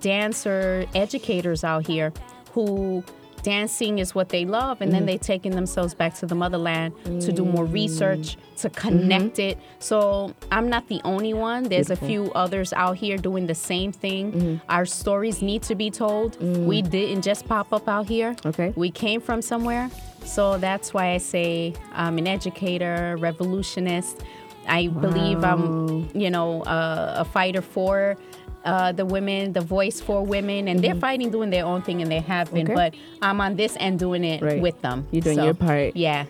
dancer 0.00 0.86
educators 0.94 1.64
out 1.64 1.86
here 1.86 2.12
who 2.52 3.04
dancing 3.42 3.98
is 3.98 4.14
what 4.14 4.28
they 4.28 4.44
love 4.44 4.80
and 4.80 4.92
then 4.92 5.00
mm-hmm. 5.00 5.06
they 5.06 5.18
taking 5.18 5.52
themselves 5.52 5.94
back 5.94 6.14
to 6.14 6.26
the 6.26 6.34
motherland 6.34 6.94
to 7.20 7.32
do 7.32 7.44
more 7.44 7.66
mm. 7.66 7.72
research 7.72 8.36
to 8.56 8.68
mm-hmm. 8.68 8.88
connect 8.88 9.38
it. 9.38 9.58
So 9.78 10.34
i'm 10.50 10.68
not 10.68 10.88
the 10.88 11.00
only 11.04 11.34
one. 11.34 11.64
There's 11.64 11.90
a 11.90 11.96
few 11.96 12.32
others 12.32 12.72
out 12.72 12.96
here 12.96 13.16
doing 13.16 13.46
the 13.46 13.54
same 13.54 13.92
thing. 13.92 14.32
Mm-hmm. 14.32 14.56
Our 14.68 14.86
stories 14.86 15.42
need 15.42 15.62
to 15.64 15.74
be 15.74 15.90
told. 15.90 16.38
Mm. 16.38 16.66
We 16.66 16.82
didn't 16.82 17.22
just 17.22 17.46
pop 17.46 17.72
up 17.72 17.88
out 17.88 18.06
here. 18.06 18.36
Okay. 18.44 18.72
we 18.76 18.90
came 18.90 19.20
from 19.20 19.42
somewhere. 19.42 19.90
So 20.24 20.58
that's 20.58 20.92
why 20.94 21.12
i 21.12 21.18
say 21.18 21.74
i'm 21.92 22.18
an 22.18 22.26
educator 22.26 23.16
revolutionist. 23.18 24.22
I 24.68 24.88
believe 24.88 25.42
i'm 25.42 26.10
you 26.14 26.30
know 26.30 26.62
a 26.66 27.24
fighter 27.24 27.62
for 27.62 28.16
uh, 28.64 28.92
the 28.92 29.04
women, 29.04 29.52
the 29.52 29.60
voice 29.60 30.00
for 30.00 30.24
women, 30.24 30.68
and 30.68 30.80
they're 30.80 30.94
fighting, 30.94 31.30
doing 31.30 31.50
their 31.50 31.64
own 31.64 31.82
thing, 31.82 32.02
and 32.02 32.10
they 32.10 32.20
have 32.20 32.52
been. 32.52 32.66
Okay. 32.66 32.74
But 32.74 32.94
I'm 33.22 33.40
on 33.40 33.56
this 33.56 33.76
end 33.80 33.98
doing 33.98 34.24
it 34.24 34.42
Right. 34.42 34.60
with 34.60 34.80
them. 34.82 35.06
You're 35.10 35.22
doing 35.22 35.36
So, 35.36 35.44
your 35.44 35.54
part. 35.54 35.96
Yeah, 35.96 36.26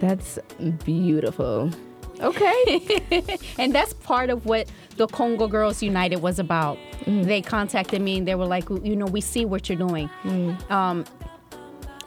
That's 0.00 0.38
beautiful. 0.84 1.70
Okay. 2.20 3.02
and 3.58 3.74
that's 3.74 3.92
part 3.94 4.30
of 4.30 4.46
what 4.46 4.68
the 4.96 5.06
Congo 5.08 5.48
Girls 5.48 5.82
United 5.82 6.16
was 6.22 6.38
about. 6.38 6.78
Mm. 7.06 7.24
They 7.24 7.42
contacted 7.42 8.00
me 8.00 8.18
and 8.18 8.28
they 8.28 8.34
were 8.34 8.46
like, 8.46 8.68
you 8.70 8.94
know, 8.96 9.06
we 9.06 9.20
see 9.20 9.44
what 9.44 9.68
you're 9.68 9.78
doing. 9.78 10.08
Mm. 10.22 10.70
Um, 10.70 11.04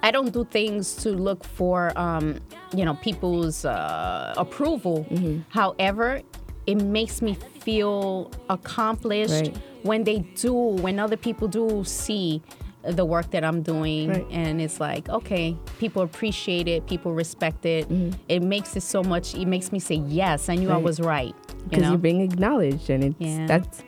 I 0.03 0.11
don't 0.11 0.31
do 0.31 0.45
things 0.45 0.95
to 0.97 1.09
look 1.09 1.43
for, 1.43 1.97
um, 1.99 2.39
you 2.73 2.85
know, 2.85 2.93
people's 2.95 3.65
uh, 3.65 4.33
approval. 4.37 5.05
Mm-hmm. 5.09 5.39
However, 5.49 6.21
it 6.67 6.75
makes 6.75 7.21
me 7.21 7.33
feel 7.61 8.29
accomplished 8.49 9.31
Right. 9.33 9.57
when 9.83 10.03
they 10.03 10.19
do, 10.35 10.53
when 10.53 10.99
other 10.99 11.17
people 11.17 11.47
do 11.47 11.83
see 11.85 12.41
the 12.83 13.03
work 13.05 13.31
that 13.31 13.43
I'm 13.43 13.61
doing, 13.63 14.09
Right. 14.09 14.25
and 14.31 14.61
it's 14.61 14.79
like, 14.79 15.09
okay, 15.09 15.57
people 15.79 16.01
appreciate 16.03 16.67
it, 16.67 16.85
people 16.87 17.13
respect 17.13 17.65
it. 17.65 17.89
Mm-hmm. 17.89 18.11
It 18.29 18.43
makes 18.43 18.75
it 18.75 18.83
so 18.83 19.01
much. 19.03 19.33
It 19.35 19.47
makes 19.47 19.71
me 19.71 19.79
say, 19.79 19.95
yes, 19.95 20.47
I 20.49 20.55
knew 20.55 20.69
I 20.69 20.77
was 20.77 20.99
right. 20.99 21.33
You 21.49 21.55
Because 21.69 21.83
know, 21.83 21.89
you're 21.91 21.97
being 21.97 22.21
acknowledged, 22.21 22.89
and 22.89 23.03
it's 23.03 23.15
Yeah. 23.19 23.45
that's 23.47 23.83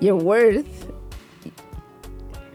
your 0.00 0.16
worth. 0.16 0.90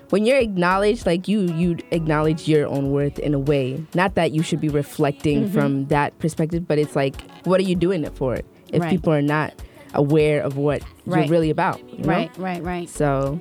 When 0.10 0.26
you're 0.26 0.38
acknowledged, 0.40 1.06
like 1.06 1.28
you, 1.28 1.42
you 1.42 1.78
acknowledge 1.92 2.48
your 2.48 2.66
own 2.68 2.92
worth 2.92 3.20
in 3.20 3.34
a 3.34 3.40
way. 3.40 3.84
Not 3.94 4.16
that 4.16 4.32
you 4.32 4.42
should 4.42 4.62
be 4.62 4.70
reflecting 4.70 5.44
Mm-hmm. 5.46 5.54
from 5.54 5.86
that 5.88 6.18
perspective, 6.20 6.66
but 6.68 6.78
it's 6.80 6.96
like, 6.96 7.16
what 7.44 7.60
are 7.60 7.63
you 7.63 7.76
doing 7.76 8.04
it 8.06 8.16
for? 8.16 8.38
If 8.72 8.82
Right. 8.82 8.90
people 8.90 9.12
are 9.13 9.22
not 9.22 9.54
aware 9.98 10.42
of 10.42 10.56
what 10.58 10.82
Right. 11.06 11.26
you're 11.26 11.32
really 11.32 11.50
about, 11.50 11.80
you 11.92 12.04
know? 12.04 12.10
right, 12.10 12.32
right, 12.38 12.64
right. 12.64 12.90
So, 12.90 13.40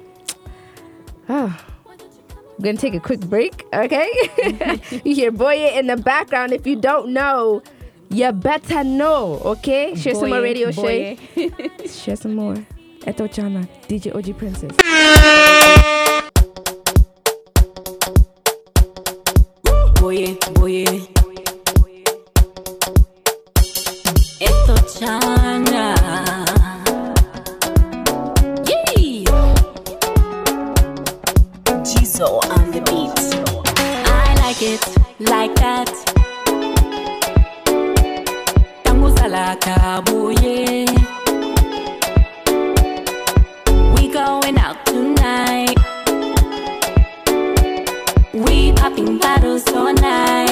ah, 1.29 1.65
I'm 1.89 2.65
gonna 2.65 2.77
take 2.79 2.95
a 2.95 3.01
quick 3.01 3.21
break, 3.21 3.65
okay? 3.75 4.09
you 5.05 5.15
hear 5.15 5.31
Boye 5.31 5.71
in 5.79 5.87
the 5.87 5.97
background. 5.97 6.53
If 6.53 6.67
you 6.67 6.77
don't 6.77 7.11
know, 7.13 7.63
you 8.09 8.31
better 8.33 8.83
know, 8.85 9.41
okay? 9.45 9.95
Share 9.95 10.15
some 10.15 10.31
more 10.31 10.41
radio 10.41 10.73
boye. 10.73 11.17
share. 11.35 11.49
Share 11.89 12.17
some 12.17 12.35
more. 12.35 12.55
Eto 13.07 13.29
Chana, 13.29 13.69
DJ 13.89 14.15
OG 14.15 14.37
Princess. 14.39 14.73
Boye, 20.01 20.37
boye. 20.55 21.09
Esto 24.41 24.75
chana. 24.99 26.46
Like 34.57 34.63
it 34.63 34.81
like 35.21 35.55
that. 35.57 35.91
Tangu 38.85 39.11
salaka 39.17 40.01
boye. 40.07 40.87
We 43.95 44.09
going 44.09 44.59
out 44.59 44.79
tonight. 44.87 45.77
We 48.33 48.73
popping 48.73 49.19
bottles 49.19 49.67
all 49.75 49.93
night. 49.93 50.46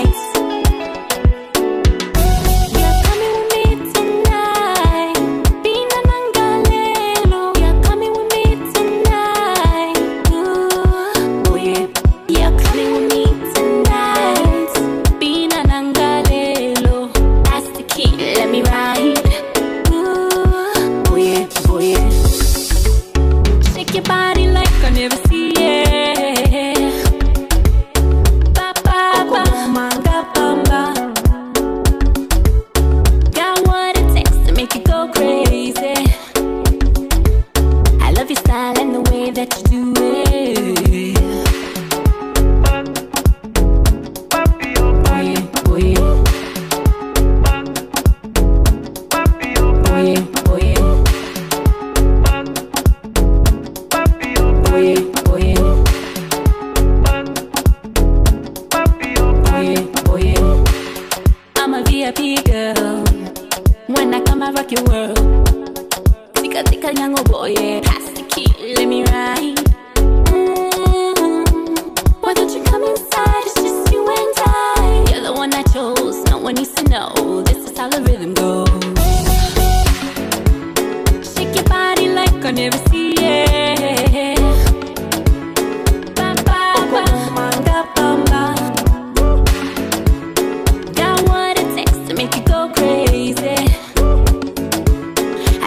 I 93.46 93.50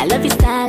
love 0.09 0.25
your 0.25 0.33
style 0.33 0.66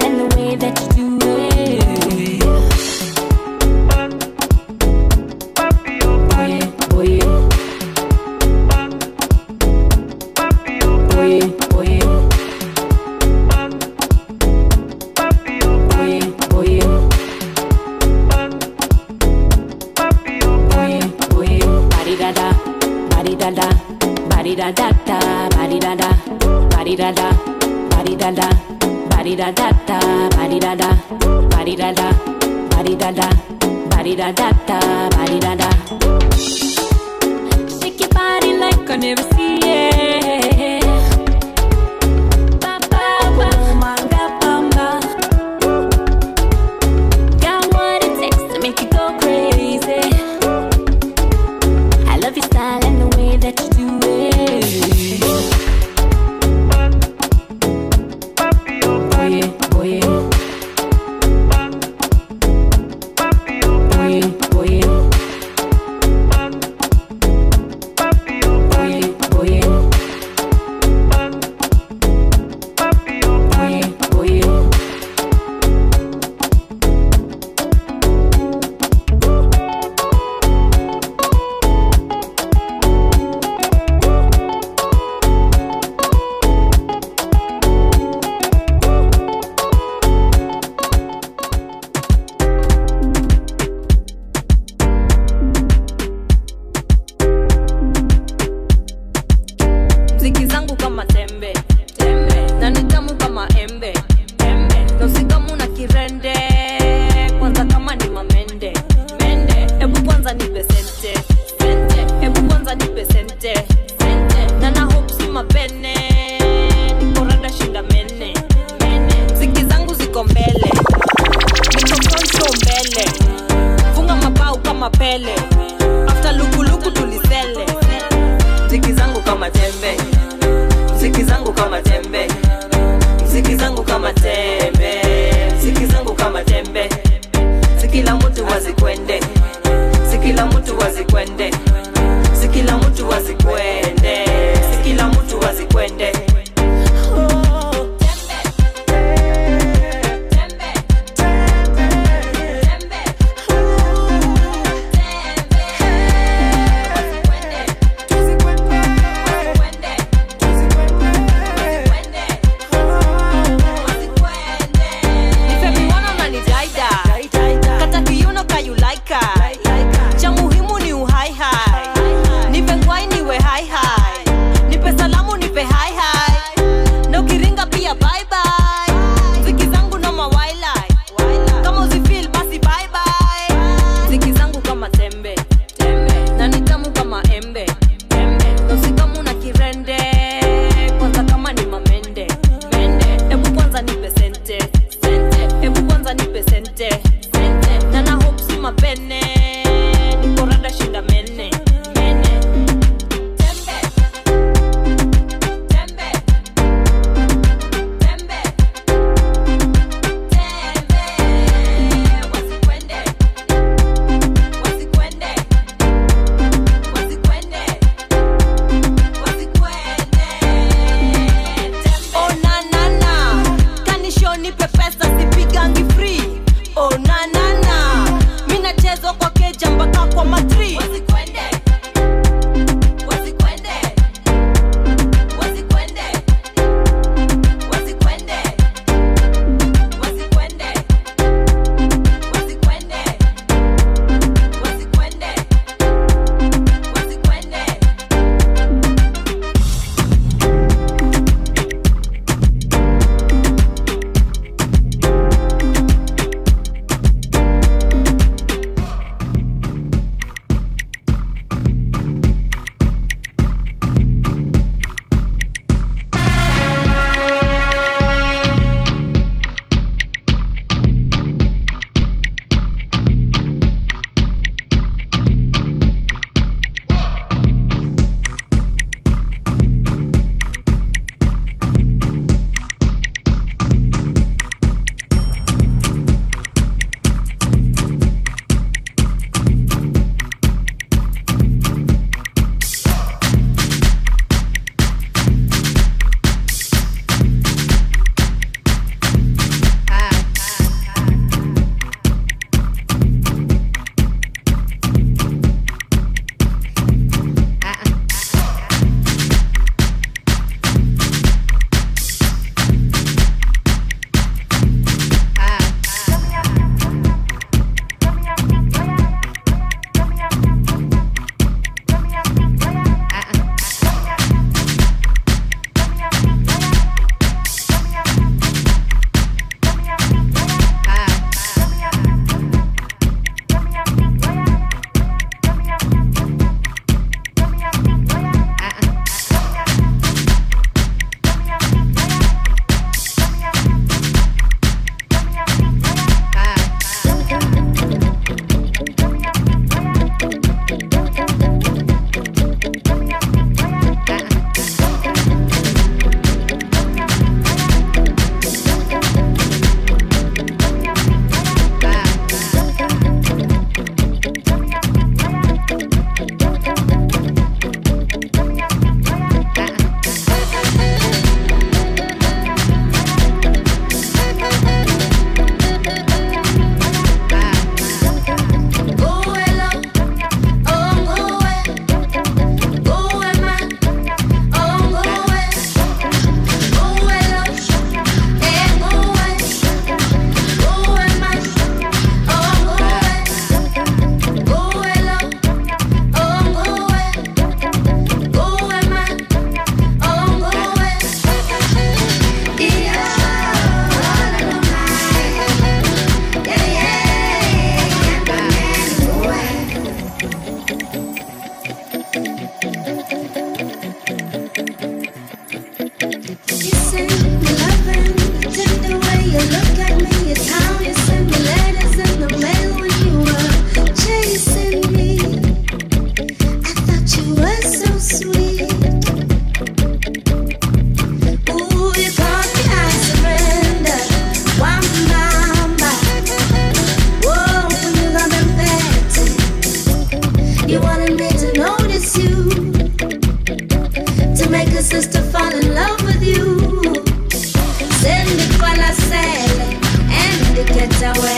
get 450.78 451.18
away. 451.18 451.38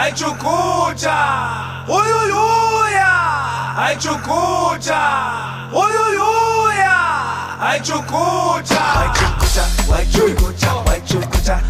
haichukuta 0.00 1.16
huyuyuya 1.86 3.06
haichukuta 3.76 5.00
huyuyuya 5.72 6.96
haichukuta 7.60 8.82
waichukuta 9.90 11.60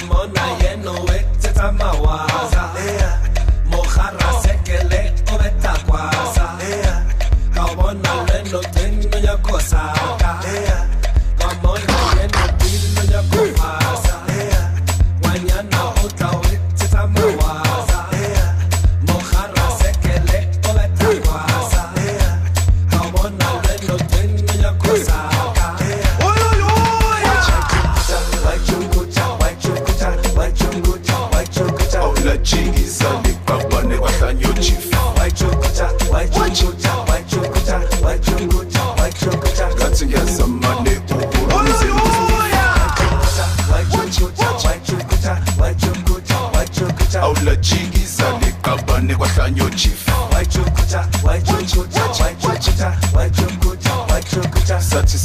mamonaye 0.00 0.76
nowekuthetha 0.84 1.72
mawaza 1.72 2.70
oh, 2.74 2.78
yeah. 2.86 3.15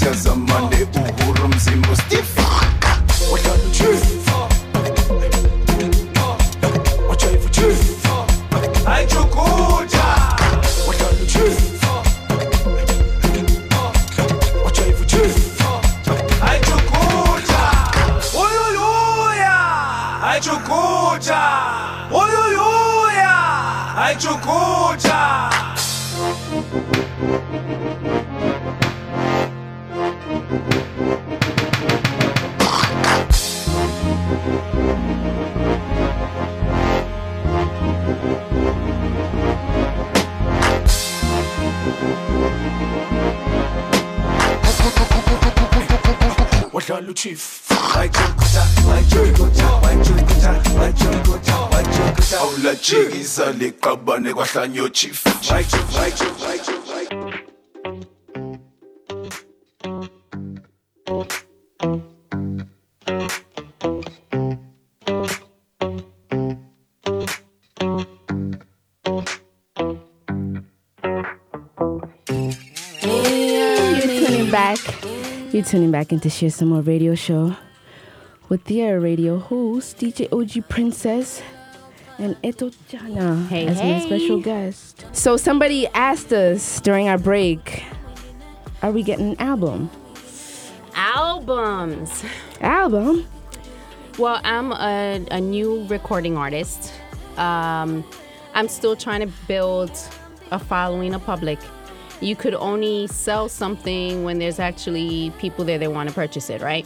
cause 0.01 0.25
I'm 0.25 0.45
Monday. 0.45 0.83
Ooh. 0.83 1.20
Awulajikisa 53.61 53.65
liqabane 53.65 54.33
kwahlanyo 54.33 54.89
chief 54.89 55.23
You're 73.93 74.27
tuning 74.27 74.51
back. 74.51 74.79
You're 75.53 75.63
tuning 75.63 75.91
back 75.91 76.11
into 76.11 76.29
Share 76.29 76.49
Some 76.49 76.69
More 76.69 76.81
Radio 76.81 77.15
Show 77.15 77.55
with 78.49 78.63
their 78.65 78.99
radio 78.99 79.37
host, 79.37 79.97
DJ 79.97 80.31
OG 80.31 80.67
Princess 80.69 81.41
and 82.21 82.39
Eto 82.43 82.73
Jana 82.87 83.43
Hey, 83.49 83.65
as 83.65 83.77
my 83.77 83.83
hey. 83.83 84.05
special 84.05 84.39
guest. 84.39 85.05
So 85.11 85.37
somebody 85.37 85.87
asked 85.87 86.31
us 86.31 86.79
during 86.79 87.09
our 87.09 87.17
break, 87.17 87.83
are 88.83 88.91
we 88.91 89.01
getting 89.01 89.31
an 89.31 89.41
album? 89.41 89.89
Albums. 90.95 92.23
Album? 92.61 93.25
Well, 94.19 94.39
I'm 94.43 94.71
a, 94.71 95.25
a 95.31 95.41
new 95.41 95.85
recording 95.87 96.37
artist. 96.37 96.93
Um, 97.37 98.03
I'm 98.53 98.67
still 98.67 98.95
trying 98.95 99.21
to 99.21 99.33
build 99.47 99.91
a 100.51 100.59
following, 100.59 101.13
a 101.15 101.19
public. 101.19 101.57
You 102.19 102.35
could 102.35 102.53
only 102.53 103.07
sell 103.07 103.49
something 103.49 104.23
when 104.23 104.37
there's 104.37 104.59
actually 104.59 105.31
people 105.39 105.65
there 105.65 105.79
that 105.79 105.91
want 105.91 106.09
to 106.09 106.13
purchase 106.13 106.51
it, 106.51 106.61
right? 106.61 106.85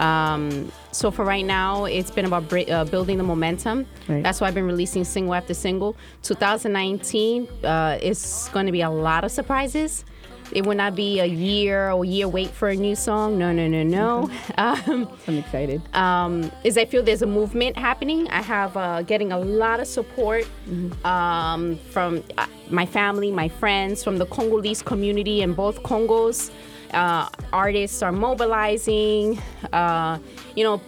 Um, 0.00 0.72
so 0.94 1.10
for 1.10 1.24
right 1.24 1.44
now, 1.44 1.84
it's 1.84 2.10
been 2.10 2.24
about 2.24 2.48
bri- 2.48 2.70
uh, 2.70 2.84
building 2.84 3.18
the 3.18 3.24
momentum. 3.24 3.86
Right. 4.08 4.22
That's 4.22 4.40
why 4.40 4.46
I've 4.48 4.54
been 4.54 4.66
releasing 4.66 5.04
single 5.04 5.34
after 5.34 5.52
single. 5.54 5.96
2019 6.22 7.48
uh, 7.64 7.98
is 8.00 8.48
going 8.52 8.66
to 8.66 8.72
be 8.72 8.80
a 8.82 8.90
lot 8.90 9.24
of 9.24 9.30
surprises. 9.30 10.04
It 10.52 10.64
will 10.66 10.76
not 10.76 10.94
be 10.94 11.20
a 11.20 11.24
year 11.24 11.90
or 11.90 12.04
year 12.04 12.28
wait 12.28 12.50
for 12.50 12.68
a 12.68 12.76
new 12.76 12.94
song. 12.94 13.38
No, 13.38 13.50
no, 13.50 13.66
no, 13.66 13.82
no. 13.82 14.30
Um, 14.58 15.08
I'm 15.26 15.38
excited. 15.38 15.82
um, 15.94 16.52
is 16.62 16.78
I 16.78 16.84
feel 16.84 17.02
there's 17.02 17.22
a 17.22 17.26
movement 17.26 17.76
happening. 17.76 18.28
I 18.28 18.42
have 18.42 18.76
uh, 18.76 19.02
getting 19.02 19.32
a 19.32 19.38
lot 19.38 19.80
of 19.80 19.86
support 19.88 20.46
um, 21.04 21.76
from 21.90 22.22
uh, 22.38 22.46
my 22.70 22.86
family, 22.86 23.30
my 23.32 23.48
friends, 23.48 24.04
from 24.04 24.18
the 24.18 24.26
Congolese 24.26 24.82
community 24.82 25.42
in 25.42 25.54
both 25.54 25.82
Congos. 25.82 26.50
Uh, 26.94 27.28
artists 27.52 28.02
are 28.02 28.12
mobilizing. 28.12 29.38
Uh, 29.72 30.18
you 30.54 30.64
know, 30.64 30.80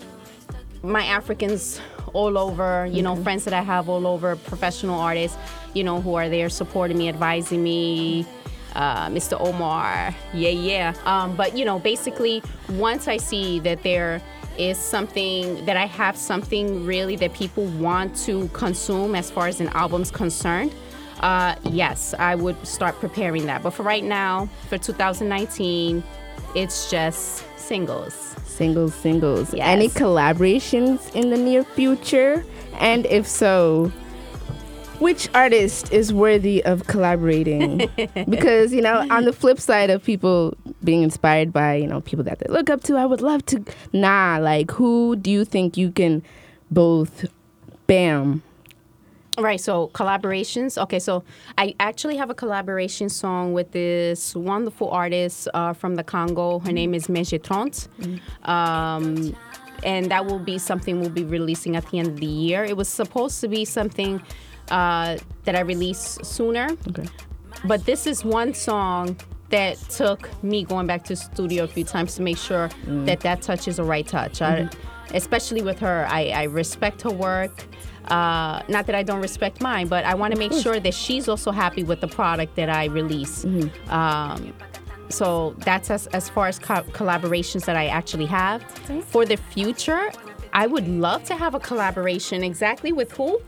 my 0.83 1.05
Africans 1.05 1.81
all 2.13 2.39
over, 2.39 2.87
you 2.87 3.03
know, 3.03 3.17
friends 3.17 3.45
that 3.45 3.53
I 3.53 3.63
have 3.63 3.89
all 3.89 4.07
over, 4.07 4.37
professional 4.37 4.99
artists, 5.01 5.37
you 5.75 5.85
know, 5.85 6.01
who 6.01 6.15
are 6.15 6.29
there 6.29 6.49
supporting 6.49 6.97
me, 6.97 7.09
advising 7.09 7.63
me. 7.63 8.27
Uh, 8.75 9.09
Mr. 9.09 9.41
Omar, 9.41 10.15
yeah, 10.35 10.51
yeah. 10.51 10.95
Um, 11.07 11.35
but 11.35 11.57
you 11.57 11.65
know, 11.65 11.79
basically, 11.79 12.43
once 12.69 13.09
I 13.09 13.17
see 13.17 13.59
that 13.61 13.83
there 13.83 14.21
is 14.59 14.77
something 14.77 15.65
that 15.65 15.79
I 15.79 15.87
have 15.87 16.15
something 16.15 16.85
really 16.85 17.17
that 17.17 17.33
people 17.33 17.65
want 17.65 18.15
to 18.27 18.49
consume 18.49 19.15
as 19.15 19.31
far 19.31 19.49
as 19.49 19.61
an 19.63 19.69
album's 19.69 20.11
concerned, 20.11 20.75
uh, 21.21 21.57
yes, 21.64 22.14
I 22.19 22.35
would 22.35 22.67
start 22.67 22.99
preparing 23.01 23.47
that. 23.47 23.62
But 23.62 23.71
for 23.71 23.83
right 23.83 24.05
now, 24.05 24.49
for 24.69 24.79
2019, 24.79 26.03
it's 26.55 26.91
just 26.91 27.45
singles. 27.59 28.14
Singles, 28.45 28.95
singles. 28.95 29.53
Yes. 29.53 29.67
Any 29.67 29.89
collaborations 29.89 31.14
in 31.14 31.31
the 31.31 31.37
near 31.37 31.64
future? 31.64 32.45
And 32.79 33.07
if 33.07 33.27
so, 33.27 33.93
which 34.99 35.29
artist 35.35 35.93
is 35.93 36.12
worthy 36.12 36.64
of 36.64 36.87
collaborating? 36.87 37.91
because, 38.29 38.73
you 38.73 38.81
know, 38.81 39.07
on 39.11 39.25
the 39.25 39.33
flip 39.33 39.61
side 39.61 39.91
of 39.91 40.03
people 40.03 40.57
being 40.85 41.03
inspired 41.03 41.53
by, 41.53 41.75
you 41.75 41.87
know, 41.87 42.01
people 42.01 42.25
that 42.25 42.39
they 42.39 42.47
look 42.51 42.71
up 42.71 42.83
to, 42.85 42.97
I 42.97 43.05
would 43.05 43.21
love 43.21 43.45
to. 43.47 43.62
Nah, 43.93 44.39
like, 44.41 44.71
who 44.71 45.17
do 45.17 45.31
you 45.31 45.45
think 45.45 45.77
you 45.77 45.91
can 45.91 46.23
both, 46.71 47.27
bam, 47.87 48.43
Right, 49.39 49.61
so 49.61 49.89
collaborations. 49.89 50.80
Okay, 50.82 50.99
so 50.99 51.22
I 51.59 51.74
actually 51.78 52.16
have 52.16 52.30
a 52.30 52.34
collaboration 52.34 53.09
song 53.11 53.53
with 53.53 53.72
this 53.72 54.34
wonderful 54.34 54.91
artist 54.91 55.49
uh, 55.53 55.74
from 55.74 55.95
the 55.97 56.03
Congo. 56.03 56.59
Her 56.61 56.72
name 56.72 56.95
is 56.95 57.09
Meje 57.09 57.43
Tront. 57.43 57.89
Um, 58.45 59.37
and 59.84 60.11
that 60.11 60.24
will 60.24 60.39
be 60.39 60.59
something 60.59 61.01
we'll 61.01 61.11
be 61.11 61.24
releasing 61.24 61.76
at 61.76 61.87
the 61.91 61.99
end 61.99 62.09
of 62.09 62.16
the 62.16 62.26
year. 62.26 62.64
It 62.64 62.76
was 62.76 62.89
supposed 62.89 63.41
to 63.43 63.49
be 63.49 63.66
something 63.66 64.22
uh, 64.70 65.18
that 65.45 65.55
I 65.55 65.61
release 65.61 66.18
sooner. 66.22 66.68
Okay. 66.89 67.07
But 67.64 67.84
this 67.84 68.07
is 68.07 68.24
one 68.24 68.55
song 68.55 69.16
that 69.51 69.76
took 69.91 70.43
me 70.43 70.64
going 70.64 70.87
back 70.87 71.05
to 71.05 71.12
the 71.12 71.16
studio 71.16 71.64
a 71.64 71.68
few 71.68 71.84
times 71.84 72.16
to 72.16 72.22
make 72.22 72.39
sure 72.39 72.68
that 72.87 73.20
that 73.20 73.43
touch 73.43 73.68
is 73.68 73.76
the 73.76 73.84
right 73.84 74.07
touch. 74.07 74.43
I, 74.43 74.68
especially 75.14 75.62
with 75.62 75.78
her, 75.78 76.07
I, 76.11 76.28
I 76.30 76.43
respect 76.45 77.03
her 77.03 77.11
work. 77.11 77.64
Uh, 78.09 78.63
not 78.69 78.87
that 78.87 78.95
I 78.95 79.03
don't 79.03 79.21
respect 79.21 79.61
mine, 79.61 79.89
but 79.89 80.05
I 80.05 80.15
want 80.15 80.33
to 80.33 80.39
make 80.39 80.53
sure 80.53 80.79
that 80.81 80.95
she's 80.95 81.29
also 81.29 81.51
happy 81.51 81.83
with 81.85 82.01
the 82.01 82.09
product 82.09 82.57
that 82.57 82.69
I 82.71 82.87
release. 82.87 83.45
Um, 83.89 84.53
so 85.09 85.55
that's 85.59 85.91
as, 85.91 86.07
as 86.09 86.29
far 86.29 86.47
as 86.49 86.59
co- 86.59 86.83
collaborations 86.93 87.65
that 87.67 87.77
I 87.77 87.87
actually 87.87 88.27
have. 88.27 88.63
For 89.07 89.25
the 89.25 89.37
future, 89.37 90.11
I 90.53 90.67
would 90.67 90.89
love 90.89 91.25
to 91.25 91.35
have 91.37 91.55
a 91.55 91.61
collaboration. 91.61 92.43
Exactly 92.43 92.93
with 92.93 93.13
who? 93.13 93.41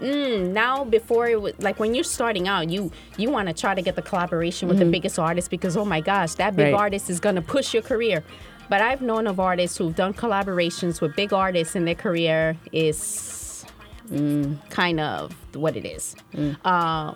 Mm, 0.00 0.50
now 0.52 0.82
before 0.84 1.28
it 1.28 1.40
was 1.40 1.52
like 1.60 1.78
when 1.78 1.94
you're 1.94 2.02
starting 2.02 2.48
out 2.48 2.68
you 2.68 2.90
you 3.16 3.30
want 3.30 3.46
to 3.46 3.54
try 3.54 3.76
to 3.76 3.80
get 3.80 3.94
the 3.94 4.02
collaboration 4.02 4.66
with 4.68 4.80
the 4.80 4.84
biggest 4.84 5.20
artist 5.20 5.50
because 5.52 5.76
oh 5.76 5.84
my 5.84 6.00
gosh 6.00 6.34
that 6.34 6.56
big 6.56 6.72
Right. 6.74 6.80
artist 6.80 7.08
is 7.10 7.20
going 7.20 7.36
to 7.36 7.40
push 7.40 7.72
your 7.72 7.82
career 7.84 8.24
but 8.68 8.80
i've 8.82 9.02
known 9.02 9.28
of 9.28 9.38
artists 9.38 9.78
who've 9.78 9.94
done 9.94 10.12
collaborations 10.12 11.00
with 11.00 11.14
big 11.14 11.32
artists 11.32 11.76
and 11.76 11.86
their 11.86 11.94
career 11.94 12.56
is 12.72 13.06
kind 14.70 15.00
of 15.00 15.32
what 15.54 15.76
it 15.76 15.84
is 15.84 16.14
uh, 16.64 17.14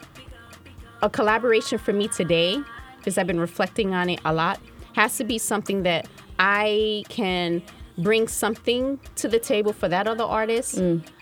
a 1.03 1.11
collaboration 1.11 1.79
for 1.79 1.93
me 1.93 2.09
today 2.09 2.59
because 2.97 3.19
i've 3.19 3.27
been 3.27 3.41
reflecting 3.41 3.95
on 3.95 4.09
it 4.11 4.21
a 4.25 4.33
lot 4.33 4.59
has 4.95 5.17
to 5.17 5.25
be 5.25 5.39
something 5.39 5.83
that 5.83 6.09
i 6.39 7.05
can 7.09 7.63
bring 7.99 8.27
something 8.29 8.99
to 9.17 9.29
the 9.29 9.39
table 9.39 9.73
for 9.73 9.89
that 9.89 10.07
other 10.07 10.25
artist 10.25 10.81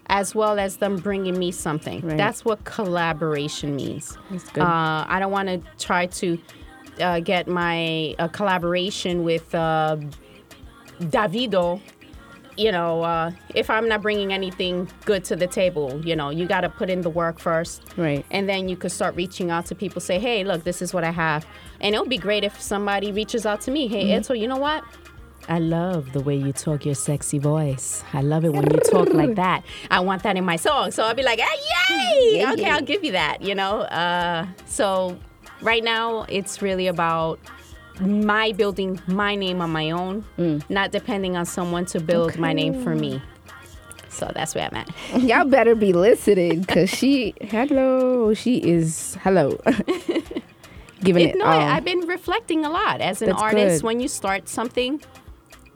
as 0.08 0.34
well 0.36 0.58
as 0.58 0.76
them 0.76 0.96
bringing 0.96 1.36
me 1.38 1.50
something 1.50 2.00
Right. 2.02 2.16
that's 2.16 2.44
what 2.44 2.62
collaboration 2.64 3.74
means 3.74 4.16
uh, 4.62 5.04
I 5.08 5.16
don't 5.18 5.32
want 5.32 5.48
to 5.48 5.58
try 5.84 6.06
to 6.06 6.38
uh, 7.00 7.20
get 7.20 7.48
my 7.48 8.14
uh, 8.18 8.28
collaboration 8.28 9.24
with 9.24 9.52
uh, 9.54 9.96
Davido. 11.00 11.80
You 12.56 12.72
know, 12.72 13.02
uh, 13.02 13.32
if 13.54 13.68
I'm 13.68 13.88
not 13.88 14.00
bringing 14.00 14.32
anything 14.32 14.88
good 15.04 15.24
to 15.26 15.36
the 15.36 15.46
table, 15.46 16.00
you 16.04 16.16
know, 16.16 16.30
you 16.30 16.46
got 16.46 16.62
to 16.62 16.70
put 16.70 16.88
in 16.88 17.02
the 17.02 17.10
work 17.10 17.38
first. 17.38 17.82
Right. 17.96 18.24
And 18.30 18.48
then 18.48 18.68
you 18.68 18.76
could 18.76 18.92
start 18.92 19.14
reaching 19.14 19.50
out 19.50 19.66
to 19.66 19.74
people, 19.74 20.00
say, 20.00 20.18
hey, 20.18 20.42
look, 20.42 20.64
this 20.64 20.80
is 20.80 20.94
what 20.94 21.04
I 21.04 21.10
have. 21.10 21.46
And 21.80 21.94
it 21.94 22.00
would 22.00 22.08
be 22.08 22.16
great 22.18 22.44
if 22.44 22.60
somebody 22.60 23.12
reaches 23.12 23.44
out 23.44 23.60
to 23.62 23.70
me. 23.70 23.88
Hey, 23.88 24.06
Eto, 24.06 24.38
you 24.38 24.48
know 24.48 24.56
what? 24.56 24.84
I 25.48 25.58
love 25.58 26.12
the 26.12 26.20
way 26.20 26.34
you 26.34 26.52
talk 26.52 26.84
your 26.84 26.94
sexy 26.94 27.38
voice. 27.38 28.02
I 28.12 28.20
love 28.20 28.44
it 28.44 28.52
when 28.52 28.64
you 28.64 28.80
talk 28.90 29.10
like 29.10 29.34
that. 29.36 29.62
I 29.90 30.00
want 30.00 30.22
that 30.24 30.36
in 30.36 30.44
my 30.44 30.56
song. 30.56 30.90
So 30.90 31.04
I'll 31.04 31.14
be 31.14 31.22
like, 31.22 31.38
hey, 31.38 31.56
yay! 31.90 32.38
Yeah, 32.38 32.52
okay. 32.52 32.70
I'll 32.70 32.82
give 32.82 33.04
you 33.04 33.12
that, 33.12 33.42
you 33.42 33.54
know? 33.54 33.80
Uh, 33.82 34.46
so 34.64 35.16
right 35.60 35.84
now, 35.84 36.22
it's 36.28 36.62
really 36.62 36.88
about 36.88 37.38
my 38.00 38.52
building 38.52 39.00
my 39.06 39.34
name 39.34 39.60
on 39.60 39.70
my 39.70 39.90
own, 39.90 40.24
not 40.68 40.90
depending 40.92 41.36
on 41.36 41.46
someone 41.46 41.86
to 41.86 42.00
build 42.00 42.38
my 42.38 42.52
name 42.52 42.82
for 42.82 42.94
me. 42.94 43.22
So 44.08 44.30
that's 44.34 44.54
where 44.54 44.68
I'm 44.70 44.76
at. 44.76 44.90
Y'all 45.22 45.44
better 45.44 45.74
be 45.74 45.92
listening 45.92 46.60
because 46.60 46.88
she, 46.88 47.34
hello, 47.40 48.32
she 48.34 48.56
is, 48.58 49.16
hello. 49.22 49.58
Giving 51.02 51.28
it, 51.28 51.34
It- 51.34 51.38
no, 51.38 51.44
all. 51.44 51.52
I've 51.60 51.84
been 51.84 52.00
reflecting 52.06 52.64
a 52.64 52.70
lot 52.70 53.00
as 53.02 53.20
an 53.20 53.28
That's 53.28 53.42
artist. 53.42 53.82
good. 53.82 53.86
When 53.86 54.00
you 54.00 54.08
start 54.08 54.48
something, 54.48 55.02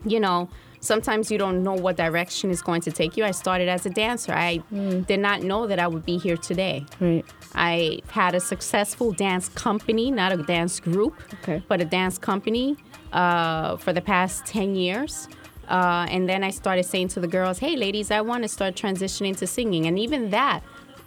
you 0.06 0.18
know, 0.18 0.48
sometimes 0.80 1.30
you 1.30 1.36
don't 1.36 1.62
know 1.62 1.74
what 1.74 1.96
direction 1.98 2.50
is 2.50 2.62
going 2.62 2.80
to 2.82 2.90
take 2.90 3.18
you. 3.18 3.24
I 3.26 3.32
started 3.32 3.68
as 3.68 3.84
a 3.84 3.90
dancer. 3.90 4.32
I 4.32 4.56
Hmm. 4.70 5.00
did 5.02 5.20
not 5.20 5.42
know 5.42 5.66
that 5.66 5.78
I 5.78 5.86
would 5.86 6.06
be 6.06 6.16
here 6.16 6.38
today. 6.38 6.86
right. 7.00 7.24
I 7.54 8.00
had 8.10 8.34
a 8.34 8.40
successful 8.40 9.12
dance 9.12 9.48
company, 9.50 10.10
not 10.10 10.32
a 10.32 10.36
dance 10.36 10.80
group, 10.80 11.14
Okay. 11.42 11.62
but 11.68 11.80
a 11.80 11.84
dance 11.84 12.18
company 12.18 12.76
uh, 13.12 13.76
for 13.76 13.92
the 13.92 14.00
past 14.00 14.46
10 14.46 14.76
years. 14.76 15.28
Uh, 15.68 16.06
and 16.10 16.28
then 16.28 16.42
I 16.42 16.50
started 16.50 16.84
saying 16.84 17.08
to 17.08 17.20
the 17.20 17.28
girls, 17.28 17.58
hey, 17.58 17.76
ladies, 17.76 18.10
I 18.10 18.20
want 18.20 18.42
to 18.42 18.48
start 18.48 18.74
transitioning 18.74 19.36
to 19.38 19.46
singing. 19.46 19.86
And 19.86 19.98
even 19.98 20.30
that 20.30 20.62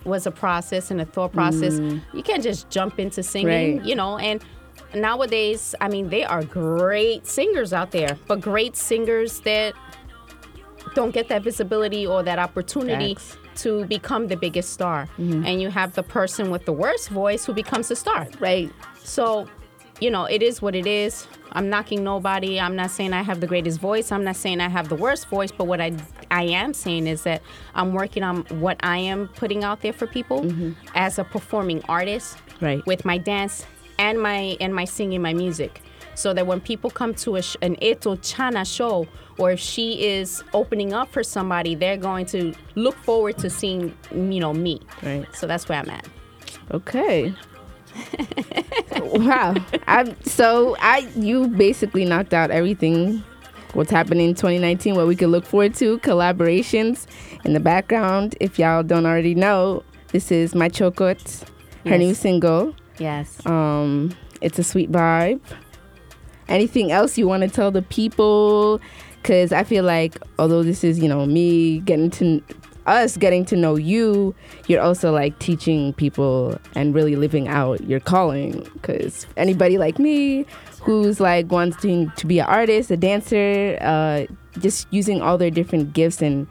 was 0.06 0.26
a 0.26 0.32
process 0.32 0.92
and 0.92 1.00
a 1.02 1.06
thought 1.06 1.32
process. 1.34 1.80
You 2.14 2.24
can't 2.24 2.44
just 2.44 2.70
jump 2.70 3.00
into 3.00 3.24
singing, 3.24 3.78
Right. 3.78 3.86
you 3.86 3.96
know, 3.96 4.18
and 4.18 4.44
nowadays, 4.94 5.76
I 5.82 5.88
mean, 5.88 6.10
they 6.10 6.24
are 6.24 6.44
great 6.44 7.26
singers 7.26 7.72
out 7.74 7.92
there, 7.92 8.18
but 8.28 8.42
great 8.42 8.76
singers 8.76 9.40
that 9.42 9.74
don't 10.94 11.12
get 11.14 11.28
that 11.30 11.42
visibility 11.44 12.06
or 12.06 12.22
that 12.24 12.38
opportunity 12.40 13.16
Facts. 13.16 13.38
To 13.58 13.86
become 13.86 14.28
the 14.28 14.36
biggest 14.38 14.74
star. 14.74 15.08
Mm-hmm. 15.18 15.46
And 15.46 15.62
you 15.62 15.70
have 15.70 15.94
the 15.94 16.04
person 16.04 16.50
with 16.52 16.66
the 16.66 16.74
worst 16.74 17.10
voice 17.10 17.46
who 17.46 17.54
becomes 17.54 17.88
the 17.88 17.96
star. 17.96 18.28
Right. 18.40 18.72
So, 19.04 19.48
you 20.00 20.10
know, 20.10 20.26
it 20.26 20.42
is 20.42 20.62
what 20.62 20.76
it 20.76 20.88
is. 20.88 21.28
I'm 21.54 21.70
knocking 21.70 22.04
nobody. 22.04 22.60
I'm 22.60 22.76
not 22.76 22.90
saying 22.92 23.14
I 23.14 23.22
have 23.22 23.40
the 23.40 23.48
greatest 23.48 23.80
voice. 23.80 24.12
I'm 24.12 24.24
not 24.24 24.36
saying 24.36 24.60
I 24.60 24.70
have 24.70 24.90
the 24.90 24.96
worst 24.96 25.28
voice, 25.28 25.52
but 25.52 25.66
what 25.66 25.80
I 25.80 25.94
I 26.32 26.44
am 26.44 26.74
saying 26.74 27.06
is 27.06 27.24
that 27.24 27.44
I'm 27.76 27.94
working 27.94 28.24
on 28.24 28.42
what 28.60 28.78
I 28.82 28.98
am 28.98 29.28
putting 29.30 29.64
out 29.64 29.82
there 29.82 29.94
for 29.94 30.08
people 30.08 30.42
mm-hmm. 30.42 30.72
as 30.96 31.20
a 31.20 31.24
performing 31.24 31.84
artist 31.84 32.38
Right. 32.60 32.84
with 32.86 33.06
my 33.06 33.18
dance 33.18 33.66
and 34.00 34.20
my 34.22 34.58
and 34.60 34.74
my 34.74 34.86
singing 34.86 35.22
my 35.22 35.34
music. 35.34 35.82
So 36.16 36.34
that 36.34 36.46
when 36.48 36.62
people 36.62 36.90
come 36.90 37.14
to 37.16 37.36
a 37.38 37.42
sh- 37.42 37.56
an 37.62 37.76
Eto 37.78 38.18
Chana 38.20 38.66
show 38.72 39.08
or 39.40 39.52
if 39.52 39.60
she 39.60 40.06
is 40.08 40.44
opening 40.54 40.94
up 40.94 41.12
for 41.12 41.24
somebody, 41.24 41.74
they're 41.76 41.98
going 41.98 42.26
to 42.28 42.54
look 42.76 42.96
forward 42.98 43.38
to 43.40 43.50
seeing 43.50 43.96
you 44.12 44.40
know 44.40 44.54
me. 44.54 44.80
Right. 45.02 45.26
So 45.36 45.48
that's 45.48 45.68
where 45.68 45.80
I'm 45.80 45.90
at. 45.90 46.08
Okay. 46.72 47.34
wow. 49.02 49.56
I 49.88 50.16
so 50.24 50.76
I 50.80 51.08
you 51.16 51.48
basically 51.48 52.06
knocked 52.06 52.34
out 52.34 52.52
everything. 52.52 53.24
What's 53.74 53.90
happening 53.90 54.30
in 54.30 54.36
2019? 54.36 54.96
What 54.96 55.08
we 55.08 55.16
can 55.16 55.32
look 55.32 55.46
forward 55.46 55.74
to? 55.76 55.98
Collaborations 56.00 57.08
in 57.44 57.54
the 57.54 57.60
background. 57.60 58.36
If 58.40 58.60
y'all 58.60 58.84
don't 58.84 59.06
already 59.08 59.34
know, 59.34 59.84
this 60.12 60.32
is 60.32 60.54
my 60.54 60.70
Chokot, 60.70 61.42
her 61.86 61.90
Yes. 61.90 62.00
new 62.00 62.14
single. 62.14 62.76
Yes. 63.00 63.44
Um, 63.48 64.12
it's 64.42 64.60
a 64.60 64.64
sweet 64.64 64.92
vibe. 64.92 65.42
Anything 66.48 66.92
else 66.92 67.18
you 67.18 67.28
want 67.28 67.44
to 67.44 67.50
tell 67.50 67.72
the 67.72 67.82
people? 67.82 68.82
Because 69.22 69.52
I 69.52 69.64
feel 69.64 69.84
like 69.84 70.18
although 70.38 70.64
this 70.64 70.84
is 70.84 71.00
you 71.00 71.08
know 71.08 71.26
me 71.26 71.80
getting 71.80 72.10
to 72.12 72.42
us 72.86 73.18
getting 73.18 73.46
to 73.46 73.56
know 73.56 73.76
you, 73.76 74.36
you're 74.68 74.82
also 74.82 75.12
like 75.12 75.38
teaching 75.40 75.94
people 75.94 76.58
and 76.76 76.94
really 76.94 77.16
living 77.16 77.48
out 77.48 77.82
your 77.86 78.00
calling. 78.00 78.68
Because 78.74 79.26
anybody 79.38 79.78
like 79.78 80.00
me 80.00 80.46
who's 80.82 81.20
like 81.20 81.52
wanting 81.52 82.12
to 82.18 82.28
be 82.28 82.40
an 82.40 82.46
artist, 82.46 82.92
a 82.92 82.98
dancer, 82.98 83.78
uh, 83.82 84.26
just 84.60 84.88
using 84.92 85.22
all 85.22 85.38
their 85.38 85.50
different 85.50 85.94
gifts 85.94 86.22
and 86.22 86.48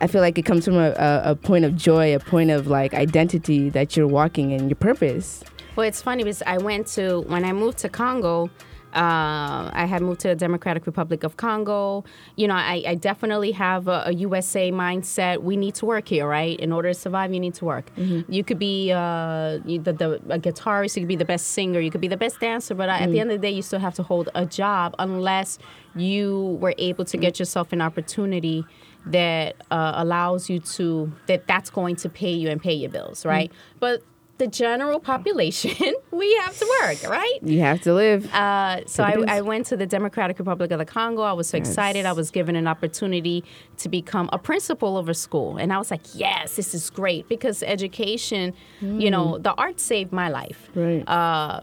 I 0.00 0.08
feel 0.08 0.20
like 0.20 0.36
it 0.36 0.42
comes 0.42 0.64
from 0.64 0.74
a, 0.74 0.90
a, 0.90 1.22
a 1.26 1.36
point 1.36 1.64
of 1.64 1.76
joy, 1.76 2.12
a 2.12 2.18
point 2.18 2.50
of 2.50 2.66
like 2.66 2.92
identity 2.92 3.70
that 3.70 3.96
you're 3.96 4.08
walking 4.08 4.50
in 4.50 4.68
your 4.68 4.74
purpose. 4.74 5.44
Well, 5.76 5.86
it's 5.86 6.02
funny 6.02 6.24
because 6.24 6.42
I 6.44 6.58
went 6.58 6.88
to 6.88 7.20
when 7.20 7.44
I 7.44 7.52
moved 7.52 7.78
to 7.78 7.88
Congo. 7.88 8.50
Uh, 8.94 9.70
I 9.72 9.86
had 9.86 10.02
moved 10.02 10.20
to 10.20 10.28
the 10.28 10.34
Democratic 10.34 10.86
Republic 10.86 11.24
of 11.24 11.36
Congo. 11.36 12.04
You 12.36 12.46
know, 12.48 12.54
I, 12.54 12.82
I 12.86 12.94
definitely 12.94 13.52
have 13.52 13.88
a, 13.88 14.04
a 14.06 14.12
USA 14.14 14.70
mindset. 14.70 15.42
We 15.42 15.56
need 15.56 15.74
to 15.76 15.86
work 15.86 16.08
here, 16.08 16.26
right? 16.28 16.58
In 16.60 16.72
order 16.72 16.90
to 16.92 16.94
survive, 16.94 17.32
you 17.32 17.40
need 17.40 17.54
to 17.54 17.64
work. 17.64 17.90
You 18.28 18.44
could 18.44 18.58
be 18.58 18.92
uh, 18.92 19.58
you- 19.64 19.80
the, 19.80 19.92
the 19.92 20.10
a 20.30 20.38
guitarist, 20.38 20.96
you 20.96 21.02
could 21.02 21.08
be 21.08 21.16
the 21.16 21.24
best 21.24 21.48
singer, 21.48 21.80
you 21.80 21.90
could 21.90 22.00
be 22.00 22.08
the 22.08 22.16
best 22.16 22.38
dancer, 22.40 22.74
but 22.74 22.88
at 22.88 23.10
the 23.12 23.20
end 23.20 23.30
of 23.30 23.40
the 23.40 23.46
day, 23.48 23.52
you 23.54 23.62
still 23.62 23.80
have 23.80 23.94
to 23.94 24.02
hold 24.02 24.28
a 24.34 24.44
job 24.46 24.94
unless 24.98 25.58
you 25.96 26.58
were 26.60 26.74
able 26.78 27.04
to 27.04 27.16
get 27.16 27.38
yourself 27.38 27.72
an 27.72 27.80
opportunity 27.80 28.64
that 29.06 29.56
uh, 29.70 29.92
allows 29.96 30.48
you 30.48 30.58
to 30.60 31.12
that 31.26 31.46
that's 31.46 31.70
going 31.70 31.96
to 31.96 32.08
pay 32.08 32.32
you 32.32 32.48
and 32.48 32.62
pay 32.62 32.72
your 32.72 32.90
bills, 32.90 33.26
right? 33.26 33.50
But 33.80 34.02
the 34.42 34.48
general 34.48 34.98
population, 34.98 35.94
we 36.10 36.34
have 36.38 36.58
to 36.58 36.66
work, 36.80 37.08
right? 37.08 37.38
You 37.42 37.60
have 37.60 37.80
to 37.82 37.94
live. 37.94 38.32
Uh, 38.34 38.84
so 38.86 39.04
I, 39.04 39.14
I 39.28 39.40
went 39.40 39.66
to 39.66 39.76
the 39.76 39.86
Democratic 39.86 40.40
Republic 40.40 40.72
of 40.72 40.80
the 40.80 40.84
Congo. 40.84 41.22
I 41.22 41.32
was 41.32 41.48
so 41.48 41.56
excited. 41.58 42.06
I 42.06 42.12
was 42.12 42.32
given 42.32 42.56
an 42.56 42.66
opportunity 42.66 43.44
to 43.76 43.88
become 43.88 44.28
a 44.32 44.38
principal 44.38 44.98
of 44.98 45.08
a 45.08 45.14
school. 45.14 45.58
And 45.58 45.72
I 45.72 45.78
was 45.78 45.92
like, 45.92 46.00
yes, 46.14 46.56
this 46.56 46.74
is 46.74 46.90
great 46.90 47.28
because 47.28 47.62
education, 47.62 48.52
you 48.80 49.10
know, 49.12 49.38
the 49.38 49.54
arts 49.54 49.84
saved 49.84 50.12
my 50.12 50.28
life. 50.28 50.70
Right. 50.74 51.08
Uh, 51.08 51.60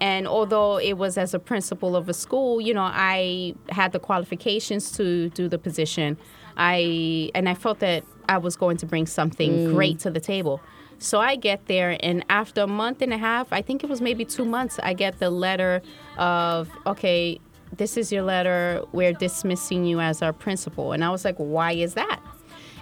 and 0.00 0.28
although 0.28 0.78
it 0.78 0.96
was 0.96 1.18
as 1.18 1.34
a 1.34 1.40
principal 1.40 1.96
of 1.96 2.08
a 2.08 2.14
school, 2.14 2.60
you 2.60 2.72
know, 2.72 2.88
I 2.88 3.54
had 3.70 3.90
the 3.90 3.98
qualifications 3.98 4.92
to 4.92 5.30
do 5.30 5.48
the 5.48 5.58
position. 5.58 6.16
I 6.56 7.30
and 7.34 7.48
I 7.48 7.54
felt 7.54 7.80
that 7.80 8.04
I 8.28 8.38
was 8.38 8.54
going 8.54 8.76
to 8.78 8.86
bring 8.86 9.06
something 9.06 9.72
great 9.74 9.98
to 10.00 10.10
the 10.10 10.20
table. 10.20 10.60
So 11.02 11.18
I 11.18 11.34
get 11.34 11.66
there, 11.66 11.96
and 12.00 12.22
after 12.28 12.60
a 12.60 12.66
month 12.66 13.00
and 13.00 13.12
a 13.12 13.16
half, 13.16 13.52
I 13.54 13.62
think 13.62 13.82
it 13.82 13.88
was 13.88 14.02
maybe 14.02 14.24
two 14.26 14.44
months, 14.44 14.78
I 14.82 14.92
get 14.92 15.18
the 15.18 15.30
letter 15.30 15.80
of, 16.18 16.68
okay, 16.86 17.40
this 17.74 17.96
is 17.96 18.12
your 18.12 18.22
letter. 18.22 18.82
We're 18.92 19.14
dismissing 19.14 19.86
you 19.86 19.98
as 19.98 20.20
our 20.20 20.34
principal. 20.34 20.92
And 20.92 21.02
I 21.02 21.08
was 21.08 21.24
like, 21.24 21.36
why 21.36 21.72
is 21.72 21.94
that? 21.94 22.20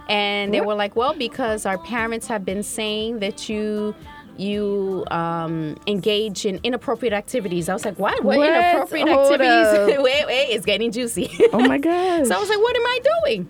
And 0.09 0.53
they 0.53 0.63
were 0.63 0.75
like, 0.75 0.97
well, 0.97 1.15
because 1.15 1.65
our 1.65 1.79
parents 1.79 2.27
have 2.27 2.45
been 2.45 2.63
saying 2.63 3.21
that 3.21 3.49
you 3.49 3.95
you 4.37 5.05
um, 5.11 5.77
engage 5.89 6.47
in 6.47 6.61
inappropriate 6.63 7.13
activities. 7.13 7.69
I 7.69 7.73
was 7.73 7.85
like, 7.85 7.99
what? 7.99 8.23
What, 8.23 8.39
What? 8.39 8.49
inappropriate 8.49 9.09
Hold 9.09 9.33
activities? 9.41 9.99
wait, 10.03 10.27
wait, 10.27 10.47
it's 10.51 10.65
getting 10.65 10.93
juicy. 10.93 11.29
oh 11.53 11.59
my 11.59 11.79
gosh. 11.79 12.27
so 12.29 12.37
I 12.37 12.39
was 12.39 12.49
like, 12.49 12.61
what 12.61 12.77
am 12.77 12.87
I 12.87 13.01
doing? 13.25 13.49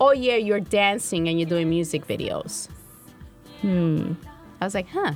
Oh 0.00 0.12
yeah, 0.12 0.36
you're 0.36 0.60
dancing 0.60 1.28
and 1.28 1.38
you're 1.38 1.48
doing 1.48 1.68
music 1.70 2.06
videos. 2.06 2.68
Hmm. 3.62 4.12
I 4.60 4.64
was 4.64 4.74
like, 4.74 4.88
huh. 4.88 5.14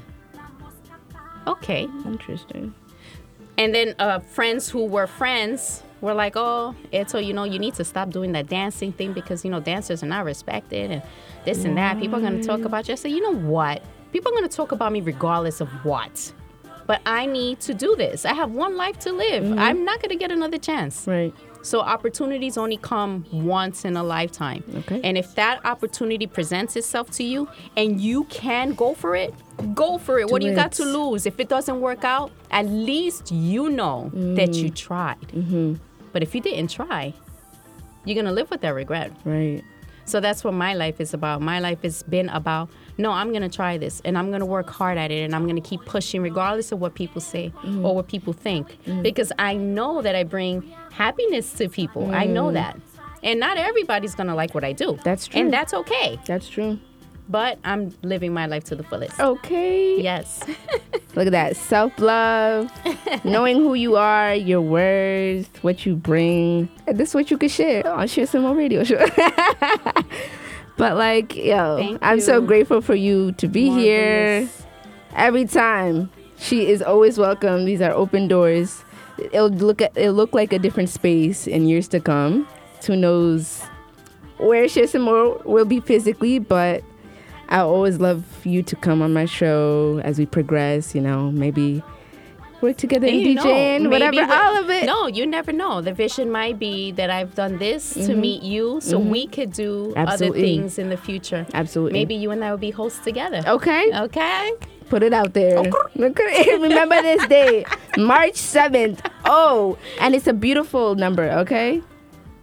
Okay. 1.46 1.88
Interesting. 2.04 2.74
And 3.58 3.74
then 3.74 3.94
uh, 3.98 4.18
friends 4.18 4.68
who 4.68 4.84
were 4.84 5.06
friends 5.06 5.82
were 6.00 6.12
like, 6.14 6.34
"Oh, 6.36 6.74
Eto, 6.92 7.24
you 7.24 7.32
know, 7.32 7.44
you 7.44 7.58
need 7.58 7.74
to 7.74 7.84
stop 7.84 8.10
doing 8.10 8.32
that 8.32 8.48
dancing 8.48 8.92
thing 8.92 9.12
because 9.12 9.44
you 9.44 9.50
know 9.50 9.60
dancers 9.60 10.02
are 10.02 10.06
not 10.06 10.24
respected 10.24 10.90
and 10.90 11.02
this 11.44 11.64
and 11.64 11.76
that. 11.78 11.98
People 11.98 12.18
are 12.18 12.22
going 12.22 12.40
to 12.40 12.46
talk 12.46 12.64
about 12.64 12.86
you." 12.88 12.92
I 12.92 12.96
said, 12.96 13.12
"You 13.12 13.22
know 13.22 13.38
what? 13.38 13.82
People 14.12 14.32
are 14.32 14.36
going 14.36 14.48
to 14.48 14.54
talk 14.54 14.72
about 14.72 14.92
me 14.92 15.00
regardless 15.00 15.60
of 15.60 15.68
what. 15.84 16.32
But 16.86 17.00
I 17.06 17.26
need 17.26 17.60
to 17.60 17.74
do 17.74 17.96
this. 17.96 18.24
I 18.24 18.32
have 18.34 18.52
one 18.52 18.76
life 18.76 18.98
to 19.00 19.12
live. 19.12 19.58
I'm 19.58 19.84
not 19.84 20.00
going 20.00 20.10
to 20.10 20.16
get 20.16 20.30
another 20.30 20.58
chance. 20.58 21.06
Right. 21.06 21.34
So 21.66 21.80
opportunities 21.80 22.56
only 22.56 22.76
come 22.76 23.24
once 23.32 23.84
in 23.84 23.96
a 23.96 24.02
lifetime. 24.04 24.62
Okay. 24.76 25.00
And 25.02 25.18
if 25.18 25.34
that 25.34 25.64
opportunity 25.66 26.28
presents 26.28 26.76
itself 26.76 27.10
to 27.12 27.24
you 27.24 27.48
and 27.76 28.00
you 28.00 28.22
can 28.24 28.74
go 28.74 28.94
for 28.94 29.16
it, 29.16 29.34
go 29.74 29.98
for 29.98 30.20
it. 30.20 30.30
what 30.30 30.42
do 30.42 30.46
you 30.48 30.54
got 30.54 30.70
to 30.72 30.84
lose? 30.84 31.26
If 31.26 31.40
it 31.40 31.48
doesn't 31.48 31.80
work 31.80 32.04
out, 32.04 32.30
at 32.52 32.66
least 32.66 33.32
you 33.32 33.68
know 33.68 34.10
that 34.14 34.54
you 34.54 34.70
tried. 34.70 35.18
Mm-hmm. 35.28 35.74
But 36.12 36.22
if 36.22 36.36
you 36.36 36.40
didn't 36.40 36.70
try, 36.70 37.12
you're 38.04 38.14
going 38.14 38.26
to 38.26 38.32
live 38.32 38.48
with 38.48 38.60
that 38.60 38.70
regret. 38.70 39.10
Right. 39.24 39.64
So 40.06 40.20
that's 40.20 40.42
what 40.42 40.54
my 40.54 40.72
life 40.74 41.00
is 41.00 41.12
about. 41.12 41.42
My 41.42 41.58
life 41.60 41.82
has 41.82 42.02
been 42.04 42.28
about 42.30 42.70
no, 42.98 43.10
I'm 43.10 43.28
going 43.28 43.42
to 43.42 43.54
try 43.54 43.76
this 43.76 44.00
and 44.06 44.16
I'm 44.16 44.28
going 44.28 44.40
to 44.40 44.46
work 44.46 44.70
hard 44.70 44.96
at 44.96 45.10
it 45.10 45.22
and 45.22 45.34
I'm 45.34 45.44
going 45.44 45.60
to 45.62 45.68
keep 45.68 45.84
pushing 45.84 46.22
regardless 46.22 46.72
of 46.72 46.80
what 46.80 46.94
people 46.94 47.20
say 47.20 47.52
Mm-hmm. 47.56 47.84
or 47.84 47.94
what 47.94 48.08
people 48.08 48.32
think 48.32 48.78
because 49.02 49.32
I 49.38 49.54
know 49.54 50.00
that 50.02 50.14
I 50.14 50.24
bring 50.24 50.62
happiness 50.90 51.52
to 51.54 51.68
people. 51.68 52.14
I 52.14 52.24
know 52.24 52.52
that. 52.52 52.80
And 53.22 53.40
not 53.40 53.58
everybody's 53.58 54.14
going 54.14 54.28
to 54.28 54.34
like 54.34 54.54
what 54.54 54.64
I 54.64 54.72
do. 54.72 54.92
Mm. 54.92 55.02
That's 55.02 55.26
true. 55.26 55.40
And 55.40 55.52
that's 55.52 55.74
okay. 55.74 56.18
That's 56.26 56.48
true. 56.48 56.78
But 57.28 57.58
I'm 57.64 57.92
living 58.02 58.32
my 58.32 58.46
life 58.46 58.64
to 58.64 58.76
the 58.76 58.84
fullest. 58.84 59.18
Okay. 59.18 60.00
Yes. 60.00 60.44
Look 61.16 61.26
at 61.26 61.32
that. 61.32 61.56
Self 61.56 61.98
love, 61.98 62.70
knowing 63.24 63.56
who 63.56 63.74
you 63.74 63.96
are, 63.96 64.34
your 64.34 64.60
worth, 64.60 65.62
what 65.64 65.84
you 65.84 65.96
bring. 65.96 66.68
And 66.86 66.98
this 66.98 67.10
is 67.10 67.14
what 67.14 67.30
you 67.30 67.38
could 67.38 67.50
share 67.50 67.82
oh, 67.84 67.94
on 67.94 68.08
Share 68.08 68.26
Some 68.26 68.42
More 68.42 68.54
Radio 68.54 68.84
Show. 68.84 68.98
but 70.76 70.96
like, 70.96 71.34
yo, 71.34 71.78
Thank 71.78 71.98
I'm 72.02 72.20
so 72.20 72.40
grateful 72.40 72.80
for 72.80 72.94
you 72.94 73.32
to 73.32 73.48
be 73.48 73.70
here. 73.70 74.48
Every 75.14 75.46
time. 75.46 76.10
She 76.38 76.68
is 76.68 76.82
always 76.82 77.18
welcome. 77.18 77.64
These 77.64 77.80
are 77.80 77.92
open 77.92 78.28
doors. 78.28 78.84
It'll 79.18 79.48
look 79.48 79.80
at 79.80 79.96
it'll 79.96 80.14
look 80.14 80.34
like 80.34 80.52
a 80.52 80.58
different 80.58 80.90
space 80.90 81.46
in 81.46 81.66
years 81.66 81.88
to 81.88 82.00
come. 82.00 82.46
Who 82.86 82.94
knows 82.94 83.62
where 84.38 84.68
Share 84.68 84.86
Some 84.86 85.02
More 85.02 85.40
will 85.44 85.64
be 85.64 85.80
physically, 85.80 86.38
but 86.38 86.84
I 87.48 87.60
always 87.60 87.98
love 88.00 88.24
you 88.44 88.62
to 88.64 88.76
come 88.76 89.02
on 89.02 89.12
my 89.12 89.24
show 89.24 90.00
as 90.04 90.18
we 90.18 90.26
progress, 90.26 90.94
you 90.94 91.00
know, 91.00 91.30
maybe 91.30 91.82
work 92.60 92.76
together 92.76 93.06
in 93.06 93.14
And 93.26 93.34
know, 93.36 93.44
DJing, 93.44 93.82
maybe 93.82 94.18
whatever, 94.18 94.32
all 94.32 94.56
of 94.56 94.70
it. 94.70 94.84
No, 94.86 95.06
you 95.06 95.26
never 95.26 95.52
know. 95.52 95.80
The 95.80 95.92
vision 95.92 96.30
might 96.32 96.58
be 96.58 96.90
that 96.92 97.10
I've 97.10 97.34
done 97.34 97.58
this 97.58 97.92
to 97.94 98.14
meet 98.16 98.42
you 98.42 98.80
so 98.80 98.98
we 98.98 99.26
could 99.26 99.52
do 99.52 99.88
Mm-hmm. 99.88 99.98
Absolutely. 99.98 100.38
other 100.40 100.46
things 100.60 100.78
in 100.78 100.88
the 100.88 100.96
future. 100.96 101.46
Absolutely. 101.54 101.92
Maybe 101.98 102.14
you 102.14 102.30
and 102.30 102.42
I 102.44 102.50
will 102.50 102.58
be 102.58 102.70
hosts 102.70 103.00
together. 103.04 103.42
Okay, 103.46 103.92
Okay. 103.94 104.52
put 104.88 105.02
it 105.02 105.12
out 105.12 105.34
there. 105.34 105.58
Okay. 105.58 106.56
Remember 106.58 107.00
this 107.02 107.24
day, 107.28 107.64
March 107.98 108.34
7th. 108.34 108.98
Oh, 109.24 109.76
and 110.00 110.14
it's 110.14 110.26
a 110.26 110.32
beautiful 110.32 110.94
number, 110.96 111.30
okay? 111.30 111.82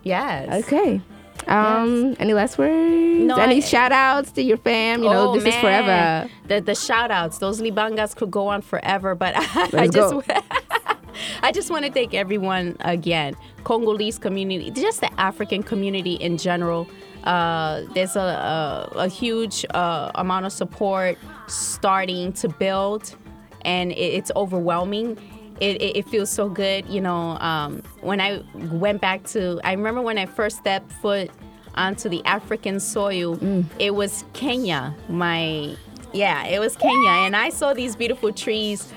Yes. 0.04 0.64
Okay. 0.66 1.02
Um, 1.48 2.16
any 2.20 2.34
last 2.34 2.58
words? 2.58 3.24
No, 3.24 3.36
any 3.36 3.58
I- 3.58 3.60
shout 3.60 3.92
outs 3.92 4.32
to 4.34 4.42
your 4.42 4.58
fam? 4.58 5.04
You 5.04 5.10
know, 5.10 5.30
Oh, 5.30 5.34
this 5.36 5.46
is 5.54 5.56
forever. 5.62 6.30
The 6.48 6.62
the 6.62 6.76
shout 6.76 7.12
outs, 7.12 7.38
those 7.40 7.62
libangas 7.62 8.16
could 8.16 8.32
go 8.32 8.48
on 8.48 8.62
forever, 8.62 9.16
but 9.16 9.34
I 9.38 9.70
Let's 9.72 9.96
just. 9.96 10.16
I 11.44 11.52
just 11.52 11.70
want 11.70 11.86
to 11.86 11.92
thank 11.92 12.14
everyone 12.16 12.76
again. 12.80 13.36
Congolese 13.64 14.18
community, 14.18 14.72
just 14.72 15.00
the 15.02 15.20
African 15.20 15.62
community 15.62 16.14
in 16.16 16.38
general. 16.38 16.88
Uh, 17.24 17.84
there's 17.94 18.16
a, 18.16 18.20
a, 18.20 18.98
a 18.98 19.08
huge 19.08 19.64
uh, 19.76 20.12
amount 20.16 20.46
of 20.48 20.52
support 20.52 21.18
starting 21.48 22.34
to 22.34 22.50
build, 22.50 23.16
and 23.62 23.92
it, 23.92 23.96
it's 23.96 24.32
overwhelming. 24.36 25.18
It, 25.60 25.82
it, 25.82 25.98
it 25.98 26.10
feels 26.10 26.30
so 26.30 26.50
good, 26.50 26.88
you 26.88 27.02
know. 27.02 27.38
Um, 27.40 27.82
when 28.02 28.20
I 28.20 28.44
went 28.72 29.02
back 29.02 29.24
to, 29.28 29.60
I 29.64 29.74
remember 29.74 30.02
when 30.02 30.18
I 30.18 30.26
first 30.26 30.58
stepped 30.58 30.92
foot 30.92 31.32
onto 31.76 32.10
the 32.10 32.24
African 32.26 32.80
soil, 32.80 33.38
it 33.80 33.96
was 33.96 34.26
Kenya. 34.34 34.96
My 35.10 35.76
yeah, 36.14 36.46
it 36.46 36.60
was 36.60 36.76
Kenya, 36.76 37.10
and 37.10 37.36
I 37.36 37.50
saw 37.50 37.74
these 37.74 37.96
beautiful 37.96 38.32
trees 38.32 38.92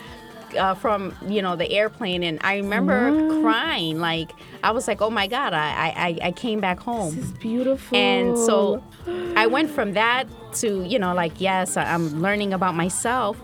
uh, 0.58 0.74
from 0.74 1.14
you 1.26 1.42
know 1.42 1.56
the 1.56 1.70
airplane, 1.70 2.22
and 2.22 2.38
I 2.42 2.56
remember 2.56 3.40
crying. 3.40 3.98
Like 3.98 4.32
I 4.62 4.70
was 4.70 4.88
like, 4.88 5.00
oh 5.00 5.10
my 5.10 5.26
god, 5.26 5.52
I 5.54 5.92
I, 5.96 6.18
I 6.28 6.32
came 6.32 6.60
back 6.60 6.78
home. 6.80 7.14
this 7.14 7.24
is 7.24 7.32
beautiful. 7.32 7.96
And 7.96 8.36
so 8.36 8.82
I 9.36 9.46
went 9.46 9.70
from 9.70 9.92
that 9.92 10.28
to, 10.54 10.84
you 10.84 10.98
know, 10.98 11.14
like, 11.14 11.40
yes, 11.40 11.76
I'm 11.76 12.20
learning 12.20 12.52
about 12.52 12.74
myself, 12.74 13.36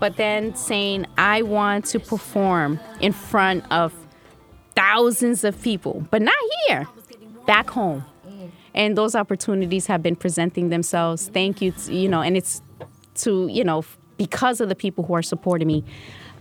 but 0.00 0.16
then 0.16 0.54
saying, 0.54 1.06
I 1.16 1.42
want 1.42 1.86
to 1.86 2.00
perform 2.00 2.80
in 3.00 3.12
front 3.12 3.64
of 3.70 3.92
thousands 4.74 5.44
of 5.44 5.60
people, 5.62 6.06
but 6.10 6.22
not 6.22 6.34
here, 6.66 6.86
back 7.46 7.70
home. 7.70 8.04
And 8.74 8.98
those 8.98 9.14
opportunities 9.14 9.86
have 9.86 10.02
been 10.02 10.16
presenting 10.16 10.68
themselves. 10.70 11.28
Thank 11.28 11.62
you, 11.62 11.70
to, 11.70 11.94
you 11.94 12.08
know, 12.08 12.22
and 12.22 12.36
it's 12.36 12.60
to, 13.16 13.46
you 13.46 13.62
know, 13.62 13.84
because 14.16 14.60
of 14.60 14.68
the 14.68 14.74
people 14.74 15.04
who 15.04 15.14
are 15.14 15.22
supporting 15.22 15.68
me. 15.68 15.84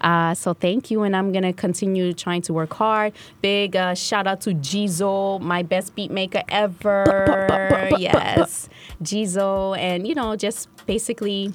Uh, 0.01 0.33
so 0.33 0.53
thank 0.53 0.91
you, 0.91 1.03
and 1.03 1.15
I'm 1.15 1.31
gonna 1.31 1.53
continue 1.53 2.11
trying 2.11 2.41
to 2.43 2.53
work 2.53 2.73
hard. 2.73 3.13
Big 3.41 3.75
uh, 3.75 3.93
shout 3.93 4.27
out 4.27 4.41
to 4.41 4.53
Jizo, 4.53 5.39
my 5.39 5.63
best 5.63 5.95
beat 5.95 6.11
maker 6.11 6.43
ever. 6.49 7.47
Yes, 7.97 8.67
Jizo, 9.01 9.77
and 9.77 10.05
you 10.05 10.13
know, 10.13 10.35
just 10.35 10.67
basically 10.85 11.53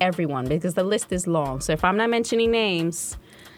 everyone 0.00 0.46
because 0.46 0.74
the 0.74 0.84
list 0.84 1.12
is 1.12 1.26
long. 1.26 1.60
So 1.60 1.72
if 1.72 1.84
I'm 1.84 1.96
not 1.96 2.10
mentioning 2.10 2.50
names, 2.50 3.16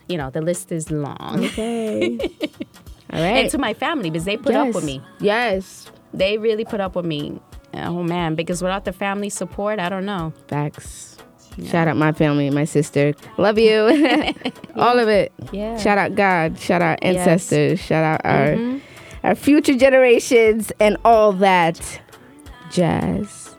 you 0.08 0.16
know, 0.16 0.30
the 0.30 0.40
list 0.42 0.72
is 0.72 0.90
long. 0.90 1.44
Okay. 1.44 2.18
All 3.12 3.20
right. 3.20 3.42
And 3.42 3.50
to 3.50 3.58
my 3.58 3.74
family 3.74 4.10
because 4.10 4.24
they 4.24 4.36
put 4.36 4.54
up 4.54 4.74
with 4.74 4.84
me. 4.84 5.02
Yes. 5.20 5.90
They 6.14 6.38
really 6.38 6.64
put 6.64 6.80
up 6.80 6.96
with 6.96 7.04
me. 7.04 7.40
Oh 7.74 8.02
man, 8.02 8.34
because 8.34 8.60
without 8.62 8.84
the 8.84 8.92
family 8.92 9.30
support, 9.30 9.78
I 9.78 9.88
don't 9.88 10.04
know. 10.04 10.32
Facts. 10.48 11.16
Shout 11.66 11.88
out 11.88 11.96
my 11.96 12.12
family, 12.12 12.50
my 12.50 12.64
sister. 12.64 13.14
Love 13.38 13.58
you. 13.58 13.80
All 14.76 14.98
of 14.98 15.08
it. 15.08 15.32
Yeah. 15.52 15.78
Shout 15.78 15.98
out 15.98 16.14
God. 16.14 16.58
Shout 16.58 16.82
out 16.82 16.98
Yes. 17.02 17.16
ancestors. 17.16 17.80
Shout 17.80 18.04
out 18.04 18.20
our 18.24 18.56
mm-hmm. 18.56 18.78
our 19.24 19.34
future 19.34 19.76
generations 19.76 20.72
and 20.80 20.96
all 21.04 21.32
that 21.34 22.00
jazz. 22.70 23.51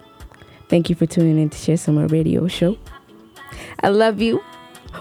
Thank 0.70 0.90
you 0.90 0.96
for 0.96 1.06
tuning 1.06 1.40
in 1.40 1.50
to 1.50 1.58
Share 1.58 1.78
Some 1.78 2.08
Radio 2.08 2.48
Show. 2.48 2.78
I 3.82 3.90
love 3.90 4.22
you. 4.22 4.42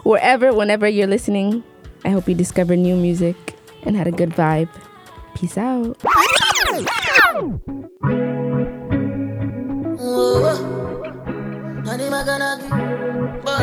Wherever, 0.05 0.53
whenever 0.53 0.89
you're 0.89 1.07
listening, 1.07 1.63
I 2.05 2.11
hope 2.11 2.29
you 2.29 2.35
discover 2.35 2.77
new 2.77 2.97
music 2.97 3.37
and 3.85 3.97
had 3.97 4.07
a 4.07 4.13
good 4.13 4.31
vibe. 4.31 4.69
Peace 5.35 5.57
out. 5.59 5.97
Nani 11.85 12.07
magana 12.09 12.59
ki? 12.61 12.69
Boy. 13.43 13.63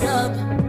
yo 0.00 0.59